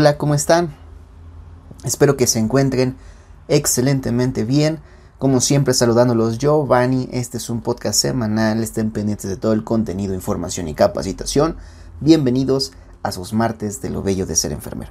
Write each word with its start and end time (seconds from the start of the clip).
Hola, 0.00 0.16
¿cómo 0.16 0.34
están? 0.34 0.74
Espero 1.84 2.16
que 2.16 2.26
se 2.26 2.38
encuentren 2.38 2.96
excelentemente 3.48 4.44
bien. 4.44 4.80
Como 5.18 5.42
siempre, 5.42 5.74
saludándolos 5.74 6.38
yo, 6.38 6.64
Vani. 6.64 7.10
Este 7.12 7.36
es 7.36 7.50
un 7.50 7.60
podcast 7.60 8.00
semanal. 8.00 8.62
Estén 8.62 8.92
pendientes 8.92 9.28
de 9.28 9.36
todo 9.36 9.52
el 9.52 9.62
contenido, 9.62 10.14
información 10.14 10.68
y 10.68 10.74
capacitación. 10.74 11.58
Bienvenidos 12.00 12.72
a 13.02 13.12
sus 13.12 13.34
martes 13.34 13.82
de 13.82 13.90
lo 13.90 14.02
bello 14.02 14.24
de 14.24 14.36
ser 14.36 14.52
enfermero. 14.52 14.90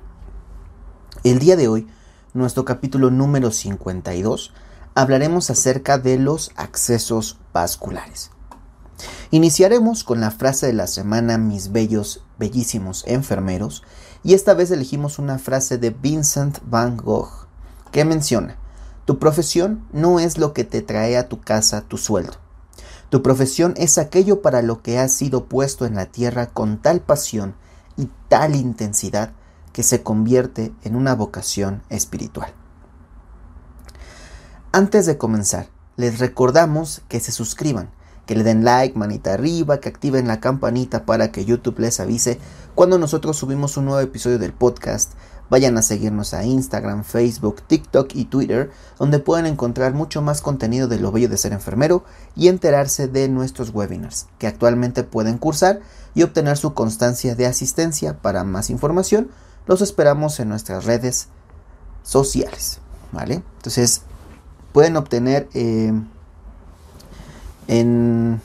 El 1.24 1.40
día 1.40 1.56
de 1.56 1.68
hoy, 1.68 1.88
nuestro 2.36 2.64
capítulo 2.64 3.10
número 3.10 3.50
52, 3.50 4.54
hablaremos 4.94 5.50
acerca 5.50 5.98
de 5.98 6.20
los 6.20 6.52
accesos 6.56 7.40
vasculares. 7.52 8.30
Iniciaremos 9.32 10.04
con 10.04 10.22
la 10.22 10.30
frase 10.30 10.68
de 10.68 10.74
la 10.74 10.86
semana 10.86 11.40
Mis 11.40 11.72
bellos, 11.72 12.24
bellísimos 12.38 13.04
enfermeros 13.08 13.82
y 14.24 14.34
esta 14.34 14.54
vez 14.54 14.72
elegimos 14.72 15.20
una 15.20 15.40
frase 15.40 15.78
de 15.78 15.92
Vincent 15.92 16.60
van 16.66 16.98
Gogh 16.98 17.48
que 17.92 18.06
menciona, 18.06 18.58
tu 19.06 19.18
profesión 19.18 19.88
no 19.92 20.20
es 20.20 20.38
lo 20.38 20.54
que 20.54 20.64
te 20.64 20.82
trae 20.82 21.18
a 21.18 21.28
tu 21.28 21.42
casa 21.42 21.82
tu 21.82 21.98
sueldo. 21.98 22.34
Tu 23.10 23.24
profesión 23.24 23.74
es 23.76 23.98
aquello 23.98 24.44
para 24.44 24.62
lo 24.62 24.84
que 24.84 25.00
has 25.00 25.12
sido 25.12 25.46
puesto 25.46 25.88
en 25.88 25.96
la 25.96 26.06
tierra 26.06 26.48
con 26.48 26.80
tal 26.80 27.02
pasión 27.02 27.56
y 27.98 28.10
tal 28.28 28.56
intensidad 28.56 29.32
que 29.74 29.82
se 29.82 30.04
convierte 30.04 30.74
en 30.84 30.96
una 30.96 31.16
vocación 31.16 31.82
espiritual. 31.90 32.54
Antes 34.72 35.08
de 35.08 35.18
comenzar, 35.18 35.70
les 35.98 36.20
recordamos 36.20 37.02
que 37.08 37.20
se 37.20 37.32
suscriban 37.32 37.90
que 38.30 38.36
le 38.36 38.44
den 38.44 38.64
like, 38.64 38.96
manita 38.96 39.34
arriba, 39.34 39.80
que 39.80 39.90
activen 39.90 40.28
la 40.28 40.40
campanita 40.40 41.04
para 41.04 41.32
que 41.32 41.46
YouTube 41.46 41.80
les 41.80 42.00
avise 42.00 42.38
cuando 42.76 43.00
nosotros 43.00 43.38
subimos 43.38 43.76
un 43.76 43.86
nuevo 43.86 44.02
episodio 44.02 44.38
del 44.38 44.54
podcast. 44.54 45.14
Vayan 45.50 45.76
a 45.80 45.82
seguirnos 45.82 46.36
a 46.36 46.44
Instagram, 46.44 47.04
Facebook, 47.04 47.64
TikTok 47.64 48.14
y 48.14 48.26
Twitter, 48.26 48.70
donde 49.00 49.18
pueden 49.18 49.48
encontrar 49.48 49.96
mucho 49.96 50.22
más 50.22 50.44
contenido 50.44 50.88
de 50.88 51.00
lo 51.00 51.12
bello 51.12 51.28
de 51.28 51.38
ser 51.38 51.54
enfermero 51.54 52.04
y 52.36 52.50
enterarse 52.50 53.08
de 53.08 53.30
nuestros 53.30 53.74
webinars, 53.74 54.28
que 54.38 54.46
actualmente 54.46 55.04
pueden 55.04 55.40
cursar 55.40 55.80
y 56.14 56.22
obtener 56.22 56.56
su 56.56 56.76
constancia 56.76 57.34
de 57.34 57.48
asistencia. 57.48 58.22
Para 58.22 58.44
más 58.44 58.70
información, 58.70 59.32
los 59.66 59.82
esperamos 59.82 60.40
en 60.40 60.50
nuestras 60.50 60.86
redes 60.86 61.30
sociales. 62.04 62.78
¿Vale? 63.12 63.42
Entonces, 63.58 64.04
pueden 64.72 64.98
obtener... 64.98 65.50
Eh, 65.56 65.94
en 67.70 68.42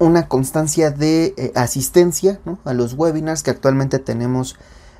una 0.00 0.26
constancia 0.26 0.90
de 0.90 1.34
eh, 1.36 1.52
asistencia 1.54 2.40
a 2.64 2.74
los 2.74 2.94
webinars 2.94 3.44
que 3.44 3.52
actualmente 3.52 4.00
tenemos 4.00 4.56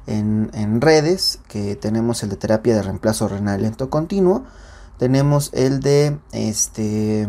en, 0.07 0.81
redes, 0.81 1.41
que 1.49 1.77
tenemos 1.77 2.23
el 2.23 2.29
de 2.29 2.37
terapia 2.37 2.77
de 2.77 2.83
reemplazo 2.83 3.27
renal 3.27 3.63
lento 3.63 3.91
continuo, 3.91 4.45
tenemos 4.99 5.51
el 5.53 5.81
de 5.81 6.19
este 6.33 7.29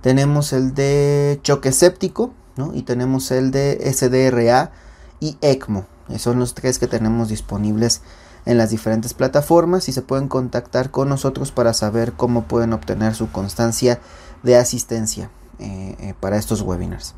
tenemos 0.00 0.52
el 0.52 0.74
de 0.74 1.38
choque 1.42 1.70
séptico 1.70 2.32
y 2.72 2.82
tenemos 2.82 3.30
el 3.30 3.52
de 3.52 3.92
SDRA 3.92 4.72
y 5.20 5.38
ECMO. 5.40 5.86
Son 6.18 6.38
los 6.38 6.54
tres 6.54 6.78
que 6.78 6.86
tenemos 6.86 7.28
disponibles 7.28 8.02
en 8.46 8.58
las 8.58 8.70
diferentes 8.70 9.14
plataformas 9.14 9.88
y 9.88 9.92
se 9.92 10.02
pueden 10.02 10.28
contactar 10.28 10.90
con 10.90 11.08
nosotros 11.08 11.52
para 11.52 11.72
saber 11.72 12.12
cómo 12.12 12.44
pueden 12.44 12.72
obtener 12.72 13.14
su 13.14 13.30
constancia 13.30 14.00
de 14.42 14.56
asistencia 14.56 15.30
eh, 15.58 15.96
eh, 15.98 16.14
para 16.20 16.36
estos 16.36 16.60
webinars. 16.62 17.14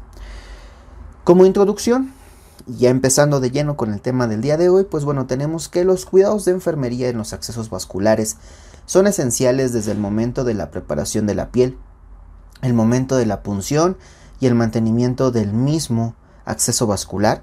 Como 1.24 1.44
introducción, 1.46 2.12
ya 2.66 2.90
empezando 2.90 3.40
de 3.40 3.50
lleno 3.50 3.76
con 3.76 3.92
el 3.92 4.00
tema 4.00 4.26
del 4.26 4.40
día 4.40 4.56
de 4.56 4.68
hoy, 4.68 4.84
pues 4.84 5.04
bueno, 5.04 5.26
tenemos 5.26 5.68
que 5.68 5.84
los 5.84 6.06
cuidados 6.06 6.44
de 6.44 6.52
enfermería 6.52 7.08
en 7.08 7.18
los 7.18 7.32
accesos 7.32 7.70
vasculares 7.70 8.36
son 8.86 9.06
esenciales 9.06 9.72
desde 9.72 9.92
el 9.92 9.98
momento 9.98 10.44
de 10.44 10.54
la 10.54 10.70
preparación 10.70 11.26
de 11.26 11.34
la 11.34 11.50
piel, 11.50 11.76
el 12.62 12.74
momento 12.74 13.16
de 13.16 13.26
la 13.26 13.42
punción 13.42 13.96
y 14.40 14.46
el 14.46 14.54
mantenimiento 14.54 15.32
del 15.32 15.52
mismo 15.52 16.14
acceso 16.44 16.86
vascular, 16.86 17.42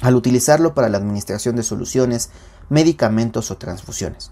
al 0.00 0.14
utilizarlo 0.14 0.74
para 0.74 0.88
la 0.88 0.98
administración 0.98 1.56
de 1.56 1.62
soluciones, 1.62 2.30
medicamentos 2.68 3.50
o 3.50 3.56
transfusiones. 3.56 4.30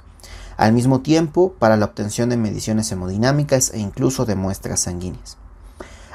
Al 0.57 0.73
mismo 0.73 1.01
tiempo, 1.03 1.55
para 1.59 1.77
la 1.77 1.85
obtención 1.85 2.31
de 2.31 2.37
mediciones 2.37 2.91
hemodinámicas 2.91 3.73
e 3.73 3.79
incluso 3.79 4.25
de 4.25 4.35
muestras 4.35 4.81
sanguíneas. 4.81 5.37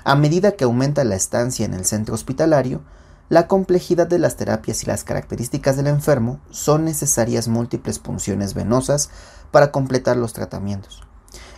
A 0.04 0.16
medida 0.16 0.54
que 0.54 0.66
aumenta 0.66 1.04
la 1.06 1.16
estancia 1.16 1.66
en 1.66 1.74
el 1.74 1.86
centro 1.86 2.16
hospitalario, 2.16 2.82
la 3.30 3.48
complejidad 3.48 4.06
de 4.06 4.20
las 4.20 4.36
terapias 4.36 4.84
y 4.84 4.88
las 4.88 5.06
características 5.06 5.78
del 5.78 5.88
enfermo 5.88 6.42
son 6.52 6.84
necesarias 6.84 7.48
múltiples 7.48 8.00
punciones 8.00 8.54
venosas 8.54 9.10
para 9.52 9.72
completar 9.72 10.18
los 10.18 10.34
tratamientos. 10.34 11.04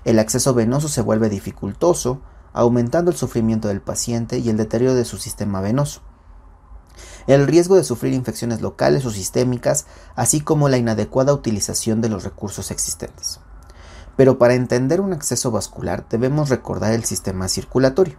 El 0.03 0.19
acceso 0.19 0.53
venoso 0.53 0.87
se 0.87 1.01
vuelve 1.01 1.29
dificultoso, 1.29 2.21
aumentando 2.53 3.09
el 3.09 3.17
sufrimiento 3.17 3.67
del 3.67 3.81
paciente 3.81 4.37
y 4.37 4.49
el 4.49 4.57
deterioro 4.57 4.93
de 4.93 5.05
su 5.05 5.17
sistema 5.17 5.59
venoso 5.59 6.01
el 7.27 7.47
riesgo 7.47 7.75
de 7.75 7.83
sufrir 7.83 8.13
infecciones 8.13 8.61
locales 8.61 9.05
o 9.05 9.11
sistémicas, 9.11 9.85
así 10.15 10.41
como 10.41 10.69
la 10.69 10.77
inadecuada 10.77 11.33
utilización 11.33 12.01
de 12.01 12.09
los 12.09 12.23
recursos 12.23 12.71
existentes. 12.71 13.39
Pero 14.15 14.37
para 14.37 14.53
entender 14.53 15.01
un 15.01 15.13
acceso 15.13 15.51
vascular 15.51 16.05
debemos 16.09 16.49
recordar 16.49 16.93
el 16.93 17.03
sistema 17.03 17.47
circulatorio, 17.47 18.17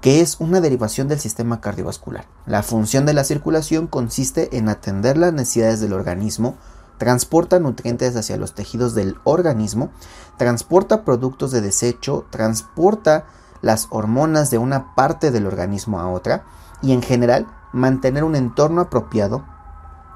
que 0.00 0.20
es 0.20 0.38
una 0.40 0.60
derivación 0.60 1.08
del 1.08 1.20
sistema 1.20 1.60
cardiovascular. 1.60 2.26
La 2.46 2.62
función 2.62 3.06
de 3.06 3.14
la 3.14 3.24
circulación 3.24 3.86
consiste 3.86 4.56
en 4.56 4.68
atender 4.68 5.16
las 5.16 5.32
necesidades 5.32 5.80
del 5.80 5.92
organismo, 5.92 6.56
transporta 6.98 7.58
nutrientes 7.58 8.14
hacia 8.14 8.36
los 8.36 8.54
tejidos 8.54 8.94
del 8.94 9.16
organismo, 9.24 9.90
transporta 10.36 11.04
productos 11.04 11.50
de 11.50 11.60
desecho, 11.60 12.26
transporta 12.30 13.24
las 13.62 13.88
hormonas 13.90 14.50
de 14.50 14.58
una 14.58 14.94
parte 14.94 15.30
del 15.30 15.46
organismo 15.46 16.00
a 16.00 16.08
otra 16.10 16.44
y 16.82 16.92
en 16.92 17.02
general 17.02 17.46
mantener 17.72 18.24
un 18.24 18.36
entorno 18.36 18.80
apropiado 18.82 19.44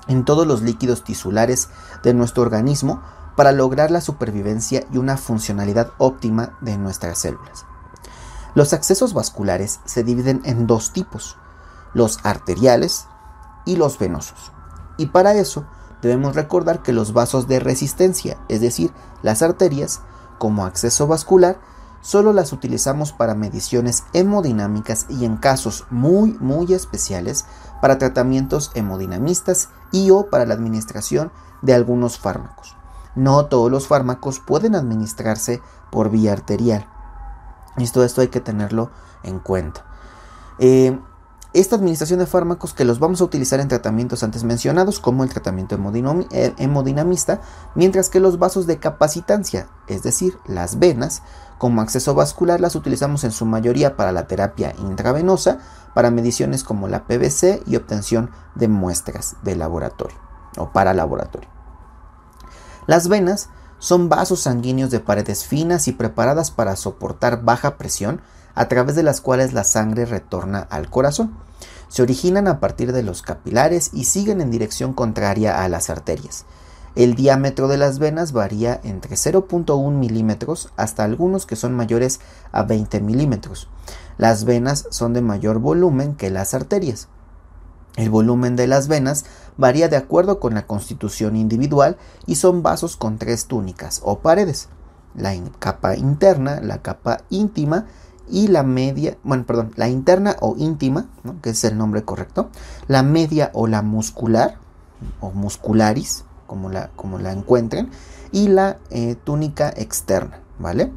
en 0.09 0.25
todos 0.25 0.47
los 0.47 0.63
líquidos 0.63 1.05
tisulares 1.05 1.69
de 2.03 2.15
nuestro 2.15 2.43
organismo 2.43 3.03
para 3.37 3.53
lograr 3.53 3.91
la 3.91 4.01
supervivencia 4.01 4.85
y 4.93 4.99
una 4.99 5.17
funcionalidad 5.17 5.93
óptima 5.99 6.57
de 6.61 6.77
nuestras 6.79 7.19
células. 7.19 7.67
Los 8.55 8.73
accesos 8.73 9.15
vasculares 9.15 9.81
se 9.85 10.05
dividen 10.05 10.41
en 10.45 10.67
dos 10.67 10.93
tipos, 10.93 11.37
los 11.93 12.19
arteriales 12.23 13.09
y 13.65 13.77
los 13.77 13.99
venosos. 13.99 14.53
Y 14.97 15.07
para 15.07 15.35
eso 15.35 15.65
debemos 16.03 16.37
recordar 16.37 16.83
que 16.83 16.93
los 16.93 17.13
vasos 17.13 17.49
de 17.49 17.59
resistencia, 17.59 18.39
es 18.49 18.61
decir, 18.61 18.93
las 19.23 19.43
arterias, 19.43 20.03
como 20.39 20.67
acceso 20.67 21.07
vascular, 21.07 21.59
solo 22.05 22.35
las 22.35 22.53
utilizamos 22.53 23.13
para 23.13 23.35
mediciones 23.35 24.05
hemodinámicas 24.13 25.07
y 25.09 25.25
en 25.25 25.39
casos 25.39 25.87
muy 25.89 26.37
muy 26.39 26.75
especiales 26.75 27.47
para 27.81 27.97
tratamientos 27.97 28.71
hemodinamistas 28.75 29.71
y 29.91 30.11
o 30.11 30.29
para 30.29 30.45
la 30.45 30.53
administración 30.53 31.33
de 31.63 31.73
algunos 31.73 32.19
fármacos. 32.19 32.77
No 33.15 33.47
todos 33.47 33.71
los 33.71 33.89
fármacos 33.89 34.39
pueden 34.39 34.75
administrarse 34.75 35.63
por 35.91 36.11
vía 36.11 36.33
arterial. 36.33 36.87
Y 37.79 37.85
esto 37.85 38.21
hay 38.21 38.29
que 38.29 38.41
tenerlo 38.41 38.91
en 39.23 39.39
cuenta. 39.39 39.85
Eh, 40.59 40.99
esta 41.55 41.77
administración 41.77 42.19
de 42.19 42.27
fármacos 42.27 42.75
que 42.75 42.85
los 42.85 42.99
vamos 42.99 43.21
a 43.21 43.25
utilizar 43.25 43.61
en 43.61 43.69
tratamientos 43.69 44.25
antes 44.25 44.43
mencionados, 44.43 44.99
como 44.99 45.23
el 45.23 45.31
tratamiento 45.31 45.79
eh, 46.33 46.53
hemodinamista, 46.59 47.41
mientras 47.77 48.11
que 48.11 48.19
los 48.19 48.41
vasos 48.41 48.67
de 48.67 48.79
capacitancia, 48.79 49.69
es 49.87 50.03
decir, 50.03 50.37
las 50.47 50.81
venas, 50.81 51.23
como 51.59 51.81
acceso 51.81 52.15
vascular 52.15 52.61
las 52.61 52.75
utilizamos 52.75 53.23
en 53.23 53.31
su 53.31 53.47
mayoría 53.47 53.97
para 53.97 54.11
la 54.11 54.27
terapia 54.27 54.75
intravenosa, 54.79 55.61
para 55.95 56.11
mediciones 56.11 56.65
como 56.65 56.89
la 56.89 57.07
PVC 57.07 57.63
y 57.67 57.77
obtención 57.77 58.31
de 58.57 58.67
muestras 58.67 59.37
de 59.45 59.55
laboratorio 59.55 60.17
o 60.59 60.73
para 60.73 60.93
laboratorio. 60.93 61.49
Las 62.87 63.07
venas 63.07 63.49
son 63.79 64.09
vasos 64.09 64.41
sanguíneos 64.41 64.91
de 64.91 64.99
paredes 64.99 65.45
finas 65.45 65.87
y 65.87 65.93
preparadas 65.93 66.51
para 66.51 66.75
soportar 66.75 67.45
baja 67.45 67.77
presión 67.77 68.21
a 68.55 68.69
través 68.69 68.95
de 68.95 69.03
las 69.03 69.21
cuales 69.21 69.53
la 69.53 69.65
sangre 69.65 70.07
retorna 70.07 70.61
al 70.71 70.91
corazón. 70.91 71.37
Se 71.89 72.03
originan 72.03 72.49
a 72.49 72.61
partir 72.61 72.93
de 72.93 73.03
los 73.03 73.23
capilares 73.23 73.91
y 73.93 74.05
siguen 74.05 74.41
en 74.41 74.51
dirección 74.51 74.93
contraria 74.93 75.63
a 75.63 75.69
las 75.69 75.91
arterias. 75.91 76.45
El 76.95 77.17
diámetro 77.17 77.67
de 77.67 77.77
las 77.77 77.99
venas 77.99 78.33
varía 78.33 78.81
entre 78.85 79.17
0.1 79.17 79.91
milímetros 79.91 80.73
hasta 80.77 81.03
algunos 81.03 81.45
que 81.45 81.57
son 81.57 81.75
mayores 81.75 82.21
a 82.53 82.63
20 82.63 83.01
milímetros. 83.01 83.69
Las 84.17 84.45
venas 84.45 84.87
son 84.91 85.13
de 85.13 85.21
mayor 85.21 85.59
volumen 85.59 86.15
que 86.15 86.31
las 86.31 86.55
arterias. 86.55 87.09
El 87.97 88.11
volumen 88.11 88.55
de 88.55 88.69
las 88.69 88.87
venas 88.87 89.25
varía 89.57 89.89
de 89.89 89.97
acuerdo 89.97 90.39
con 90.39 90.55
la 90.55 90.67
constitución 90.67 91.37
individual 91.37 91.97
y 92.27 92.37
son 92.37 92.63
vasos 92.63 92.97
con 92.97 93.19
tres 93.19 93.47
túnicas 93.47 94.01
o 94.05 94.21
paredes, 94.21 94.69
la 95.15 95.35
capa 95.59 95.97
interna, 95.97 96.61
la 96.61 96.83
capa 96.83 97.23
íntima 97.31 97.87
y 98.29 98.49
la 98.49 98.63
media, 98.63 99.17
bueno, 99.23 99.45
perdón, 99.45 99.73
la 99.77 99.89
interna 99.89 100.37
o 100.41 100.57
íntima, 100.57 101.09
que 101.43 101.51
es 101.51 101.65
el 101.65 101.77
nombre 101.77 102.05
correcto, 102.05 102.51
la 102.89 103.03
media 103.03 103.51
o 103.55 103.67
la 103.67 103.83
muscular, 103.83 104.59
o 105.21 105.31
muscularis, 105.31 106.25
como 106.47 106.71
la, 106.71 106.91
como 106.97 107.19
la 107.19 107.33
encuentren, 107.33 107.91
y 108.33 108.49
la 108.49 108.79
eh, 108.91 109.17
túnica 109.23 109.73
externa, 109.77 110.41
¿vale? 110.59 110.91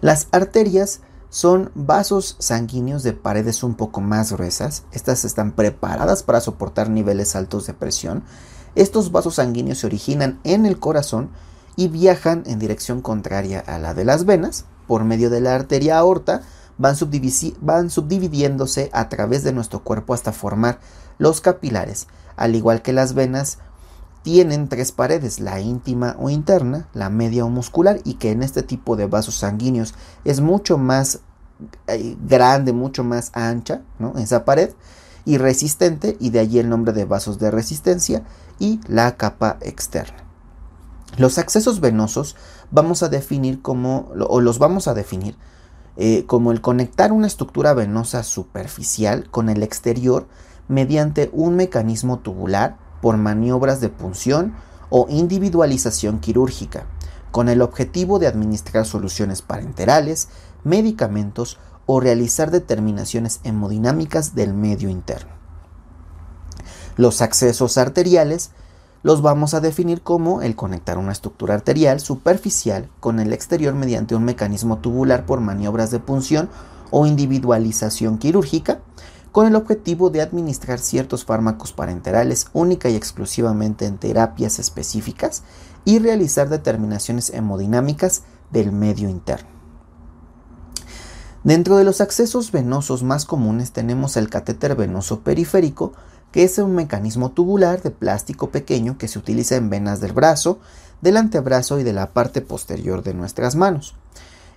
Las 0.00 0.28
arterias 0.32 1.00
son 1.30 1.70
vasos 1.74 2.36
sanguíneos 2.38 3.02
de 3.02 3.12
paredes 3.12 3.62
un 3.62 3.74
poco 3.74 4.00
más 4.00 4.32
gruesas. 4.32 4.84
Estas 4.92 5.24
están 5.24 5.52
preparadas 5.52 6.22
para 6.22 6.40
soportar 6.40 6.88
niveles 6.88 7.36
altos 7.36 7.66
de 7.66 7.74
presión. 7.74 8.22
Estos 8.74 9.12
vasos 9.12 9.36
sanguíneos 9.36 9.78
se 9.78 9.86
originan 9.86 10.40
en 10.44 10.66
el 10.66 10.78
corazón 10.78 11.30
y 11.76 11.88
viajan 11.88 12.44
en 12.46 12.58
dirección 12.58 13.02
contraria 13.02 13.60
a 13.60 13.78
la 13.78 13.94
de 13.94 14.04
las 14.04 14.24
venas. 14.24 14.64
Por 14.88 15.04
medio 15.04 15.30
de 15.30 15.40
la 15.40 15.54
arteria 15.54 15.98
aorta 15.98 16.42
van, 16.78 16.96
van 17.60 17.90
subdividiéndose 17.90 18.90
a 18.92 19.08
través 19.08 19.44
de 19.44 19.52
nuestro 19.52 19.84
cuerpo 19.84 20.14
hasta 20.14 20.32
formar 20.32 20.80
los 21.18 21.40
capilares. 21.40 22.08
Al 22.36 22.56
igual 22.56 22.82
que 22.82 22.92
las 22.92 23.14
venas, 23.14 23.58
tienen 24.22 24.68
tres 24.68 24.92
paredes, 24.92 25.40
la 25.40 25.60
íntima 25.60 26.16
o 26.18 26.28
interna, 26.28 26.88
la 26.92 27.08
media 27.08 27.44
o 27.44 27.48
muscular, 27.48 28.00
y 28.04 28.14
que 28.14 28.30
en 28.30 28.42
este 28.42 28.62
tipo 28.62 28.96
de 28.96 29.06
vasos 29.06 29.36
sanguíneos 29.36 29.94
es 30.24 30.40
mucho 30.40 30.76
más 30.76 31.20
eh, 31.86 32.16
grande, 32.26 32.72
mucho 32.72 33.04
más 33.04 33.30
ancha, 33.34 33.82
¿no? 33.98 34.16
Esa 34.18 34.44
pared, 34.44 34.72
y 35.24 35.38
resistente, 35.38 36.16
y 36.20 36.30
de 36.30 36.40
allí 36.40 36.58
el 36.58 36.68
nombre 36.68 36.92
de 36.92 37.04
vasos 37.04 37.38
de 37.38 37.50
resistencia, 37.50 38.22
y 38.58 38.80
la 38.86 39.16
capa 39.16 39.58
externa. 39.60 40.24
Los 41.16 41.38
accesos 41.38 41.80
venosos 41.80 42.36
vamos 42.70 43.02
a 43.02 43.08
definir 43.08 43.62
como, 43.62 44.10
o 44.28 44.40
los 44.40 44.58
vamos 44.58 44.88
a 44.88 44.94
definir 44.94 45.36
eh, 45.96 46.24
como 46.26 46.52
el 46.52 46.60
conectar 46.60 47.12
una 47.12 47.26
estructura 47.26 47.74
venosa 47.74 48.22
superficial 48.22 49.28
con 49.30 49.48
el 49.48 49.62
exterior 49.62 50.28
mediante 50.68 51.30
un 51.32 51.56
mecanismo 51.56 52.20
tubular 52.20 52.76
por 53.02 53.16
maniobras 53.16 53.80
de 53.80 53.88
punción 53.88 54.54
o 54.90 55.06
individualización 55.08 56.20
quirúrgica, 56.20 56.86
con 57.30 57.48
el 57.48 57.62
objetivo 57.62 58.18
de 58.18 58.26
administrar 58.26 58.86
soluciones 58.86 59.42
parenterales, 59.42 60.28
medicamentos 60.64 61.58
o 61.86 62.00
realizar 62.00 62.50
determinaciones 62.50 63.40
hemodinámicas 63.44 64.34
del 64.34 64.54
medio 64.54 64.88
interno. 64.88 65.32
Los 66.96 67.22
accesos 67.22 67.78
arteriales 67.78 68.50
los 69.02 69.22
vamos 69.22 69.54
a 69.54 69.60
definir 69.60 70.02
como 70.02 70.42
el 70.42 70.56
conectar 70.56 70.98
una 70.98 71.12
estructura 71.12 71.54
arterial 71.54 72.00
superficial 72.00 72.88
con 73.00 73.20
el 73.20 73.32
exterior 73.32 73.74
mediante 73.74 74.14
un 74.14 74.24
mecanismo 74.24 74.78
tubular 74.78 75.24
por 75.24 75.40
maniobras 75.40 75.90
de 75.90 76.00
punción 76.00 76.48
o 76.90 77.06
individualización 77.06 78.18
quirúrgica, 78.18 78.80
con 79.30 79.46
el 79.46 79.56
objetivo 79.56 80.10
de 80.10 80.22
administrar 80.22 80.78
ciertos 80.78 81.24
fármacos 81.24 81.72
parenterales 81.72 82.48
única 82.52 82.88
y 82.88 82.96
exclusivamente 82.96 83.86
en 83.86 83.98
terapias 83.98 84.58
específicas 84.58 85.42
y 85.84 85.98
realizar 85.98 86.48
determinaciones 86.48 87.30
hemodinámicas 87.30 88.22
del 88.50 88.72
medio 88.72 89.08
interno. 89.08 89.48
Dentro 91.44 91.76
de 91.76 91.84
los 91.84 92.00
accesos 92.00 92.50
venosos 92.50 93.02
más 93.04 93.24
comunes 93.24 93.72
tenemos 93.72 94.16
el 94.16 94.28
catéter 94.28 94.74
venoso 94.74 95.20
periférico, 95.20 95.92
que 96.32 96.44
es 96.44 96.58
un 96.58 96.74
mecanismo 96.74 97.30
tubular 97.30 97.82
de 97.82 97.90
plástico 97.90 98.50
pequeño 98.50 98.98
que 98.98 99.08
se 99.08 99.18
utiliza 99.18 99.56
en 99.56 99.70
venas 99.70 100.00
del 100.00 100.12
brazo, 100.12 100.58
del 101.00 101.16
antebrazo 101.16 101.78
y 101.78 101.84
de 101.84 101.92
la 101.92 102.12
parte 102.12 102.40
posterior 102.40 103.02
de 103.02 103.14
nuestras 103.14 103.56
manos. 103.56 103.94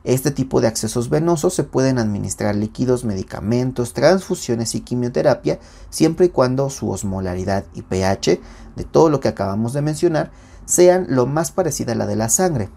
Este 0.03 0.31
tipo 0.31 0.62
de 0.62 0.68
accesos 0.68 1.09
venosos 1.09 1.53
se 1.53 1.63
pueden 1.63 2.00
administrar 2.00 2.56
líquidos, 2.56 3.06
medicamentos, 3.06 3.94
transfusiones 3.94 4.73
y 4.73 4.81
quimioterapia 4.81 5.59
siempre 5.91 6.25
y 6.25 6.29
cuando 6.29 6.71
su 6.71 6.89
osmolaridad 6.89 7.65
y 7.75 7.83
pH 7.83 8.41
de 8.75 8.83
todo 8.83 9.09
lo 9.09 9.19
que 9.19 9.27
acabamos 9.27 9.74
de 9.74 9.83
mencionar 9.83 10.31
sean 10.65 11.06
lo 11.09 11.27
más 11.27 11.51
parecida 11.51 11.91
a 11.91 11.95
la 11.95 12.07
de 12.07 12.15
la 12.15 12.29
sangre. 12.29 12.69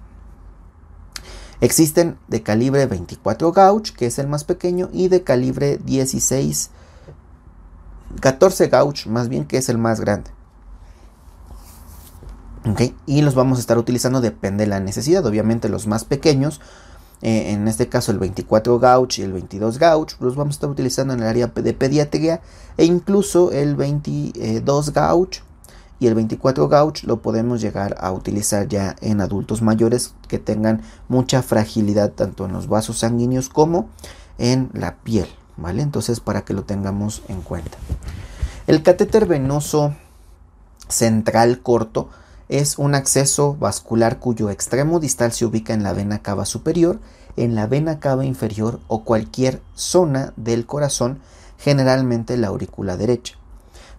Existen 1.60 2.18
de 2.28 2.42
calibre 2.42 2.84
24 2.84 3.52
gauge, 3.52 3.94
que 3.94 4.06
es 4.06 4.18
el 4.18 4.26
más 4.26 4.44
pequeño, 4.44 4.90
y 4.92 5.08
de 5.08 5.22
calibre 5.22 5.78
16, 5.78 6.70
14 8.20 8.68
gauge, 8.68 9.08
más 9.08 9.28
bien, 9.28 9.44
que 9.44 9.58
es 9.58 9.68
el 9.68 9.78
más 9.78 10.00
grande. 10.00 10.30
Y 13.06 13.20
los 13.22 13.34
vamos 13.34 13.58
a 13.58 13.60
estar 13.60 13.76
utilizando 13.76 14.20
depende 14.20 14.64
de 14.64 14.70
la 14.70 14.80
necesidad. 14.80 15.24
Obviamente 15.26 15.68
los 15.68 15.86
más 15.86 16.04
pequeños 16.04 16.60
eh, 17.24 17.52
en 17.52 17.68
este 17.68 17.88
caso 17.88 18.12
el 18.12 18.18
24 18.18 18.78
gauge 18.78 19.22
y 19.22 19.24
el 19.24 19.32
22 19.32 19.78
gauge, 19.78 20.16
los 20.20 20.36
vamos 20.36 20.54
a 20.54 20.56
estar 20.56 20.68
utilizando 20.68 21.14
en 21.14 21.20
el 21.20 21.26
área 21.26 21.46
de 21.46 21.72
pediatría 21.72 22.42
e 22.76 22.84
incluso 22.84 23.50
el 23.50 23.76
22 23.76 24.92
gauge 24.92 25.40
y 26.00 26.06
el 26.06 26.14
24 26.14 26.68
gauge 26.68 27.06
lo 27.06 27.22
podemos 27.22 27.62
llegar 27.62 27.96
a 27.98 28.12
utilizar 28.12 28.68
ya 28.68 28.94
en 29.00 29.22
adultos 29.22 29.62
mayores 29.62 30.14
que 30.28 30.38
tengan 30.38 30.82
mucha 31.08 31.42
fragilidad 31.42 32.10
tanto 32.10 32.44
en 32.44 32.52
los 32.52 32.68
vasos 32.68 32.98
sanguíneos 32.98 33.48
como 33.48 33.88
en 34.36 34.68
la 34.74 34.96
piel, 34.96 35.28
¿vale? 35.56 35.82
Entonces 35.82 36.20
para 36.20 36.44
que 36.44 36.54
lo 36.54 36.64
tengamos 36.64 37.22
en 37.28 37.40
cuenta. 37.42 37.78
El 38.66 38.82
catéter 38.82 39.26
venoso 39.26 39.94
central 40.88 41.60
corto 41.60 42.08
es 42.48 42.78
un 42.78 42.94
acceso 42.94 43.56
vascular 43.58 44.18
cuyo 44.18 44.50
extremo 44.50 45.00
distal 45.00 45.32
se 45.32 45.44
ubica 45.44 45.72
en 45.74 45.82
la 45.82 45.92
vena 45.92 46.20
cava 46.20 46.44
superior, 46.44 47.00
en 47.36 47.54
la 47.54 47.66
vena 47.66 48.00
cava 48.00 48.24
inferior 48.24 48.80
o 48.86 49.02
cualquier 49.04 49.60
zona 49.74 50.32
del 50.36 50.66
corazón, 50.66 51.20
generalmente 51.58 52.36
la 52.36 52.48
aurícula 52.48 52.96
derecha. 52.96 53.34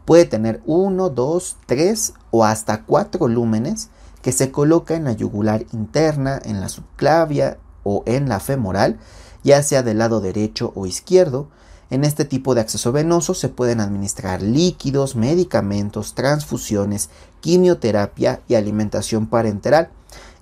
Puede 0.06 0.26
tener 0.26 0.62
uno, 0.66 1.10
dos, 1.10 1.58
tres 1.66 2.14
o 2.30 2.46
hasta 2.46 2.84
cuatro 2.84 3.28
lúmenes 3.28 3.90
que 4.22 4.32
se 4.32 4.52
coloca 4.52 4.96
en 4.96 5.04
la 5.04 5.14
yugular 5.14 5.66
interna, 5.74 6.40
en 6.44 6.62
la 6.62 6.70
subclavia 6.70 7.58
o 7.84 8.04
en 8.06 8.30
la 8.30 8.40
femoral, 8.40 9.00
ya 9.46 9.62
sea 9.64 9.84
del 9.84 10.00
lado 10.00 10.20
derecho 10.22 10.74
o 10.76 10.88
izquierdo, 10.88 11.48
en 11.92 12.04
este 12.04 12.26
tipo 12.26 12.56
de 12.56 12.62
acceso 12.62 12.92
venoso 12.92 13.36
se 13.36 13.48
pueden 13.48 13.80
administrar 13.80 14.42
líquidos, 14.42 15.16
medicamentos, 15.16 16.16
transfusiones, 16.16 17.12
quimioterapia 17.42 18.42
y 18.48 18.56
alimentación 18.56 19.28
parenteral 19.28 19.90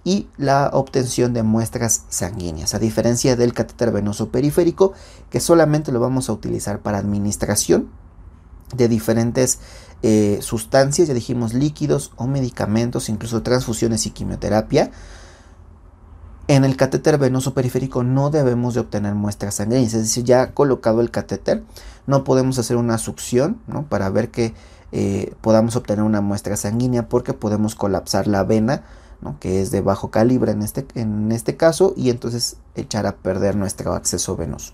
y 0.06 0.28
la 0.38 0.70
obtención 0.72 1.34
de 1.34 1.44
muestras 1.44 2.06
sanguíneas, 2.08 2.74
a 2.74 2.80
diferencia 2.80 3.36
del 3.36 3.54
catéter 3.54 3.92
venoso 3.92 4.30
periférico 4.30 4.94
que 5.30 5.42
solamente 5.42 5.92
lo 5.92 6.00
vamos 6.00 6.30
a 6.30 6.34
utilizar 6.34 6.80
para 6.80 6.98
administración 6.98 7.90
de 8.74 8.88
diferentes 8.88 9.60
eh, 10.02 10.40
sustancias, 10.42 11.10
ya 11.10 11.14
dijimos 11.14 11.54
líquidos 11.54 12.14
o 12.16 12.26
medicamentos, 12.26 13.10
incluso 13.10 13.44
transfusiones 13.44 14.06
y 14.06 14.12
quimioterapia, 14.12 14.92
en 16.48 16.66
el 16.66 16.76
catéter 16.76 17.18
venoso 17.18 17.54
periférico 17.54 18.04
no 18.04 18.30
debemos 18.30 18.74
de 18.74 18.82
obtener 18.82 19.16
muestras 19.16 19.56
sanguíneas, 19.56 19.94
es 19.94 20.04
decir, 20.04 20.24
ya 20.24 20.52
colocado 20.52 21.02
el 21.02 21.12
catéter, 21.12 21.64
no 22.06 22.24
podemos 22.24 22.60
hacer 22.60 22.78
una 22.78 22.98
succión 22.98 23.62
¿no? 23.68 23.84
para 23.84 24.10
ver 24.10 24.30
que 24.30 24.54
eh, 24.92 25.34
podamos 25.42 25.76
obtener 25.76 26.04
una 26.04 26.22
muestra 26.22 26.58
sanguínea 26.58 27.08
porque 27.08 27.34
podemos 27.34 27.76
colapsar 27.76 28.28
la 28.28 28.44
vena, 28.44 28.84
¿no? 29.22 29.40
que 29.40 29.62
es 29.62 29.72
de 29.72 29.82
bajo 29.82 30.12
calibre 30.12 30.52
en 30.52 30.62
este, 30.62 30.86
en 30.96 31.32
este 31.32 31.56
caso, 31.56 31.94
y 31.96 32.10
entonces 32.10 32.58
echar 32.76 33.08
a 33.08 33.16
perder 33.16 33.56
nuestro 33.56 33.94
acceso 33.94 34.36
venoso. 34.36 34.74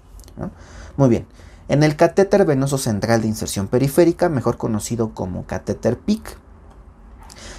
Muy 0.98 1.10
bien, 1.10 1.28
en 1.68 1.84
el 1.84 1.96
catéter 1.96 2.46
venoso 2.46 2.78
central 2.78 3.22
de 3.22 3.28
inserción 3.28 3.68
periférica, 3.68 4.28
mejor 4.28 4.58
conocido 4.58 5.14
como 5.14 5.46
catéter 5.46 6.00
PIC, 6.00 6.38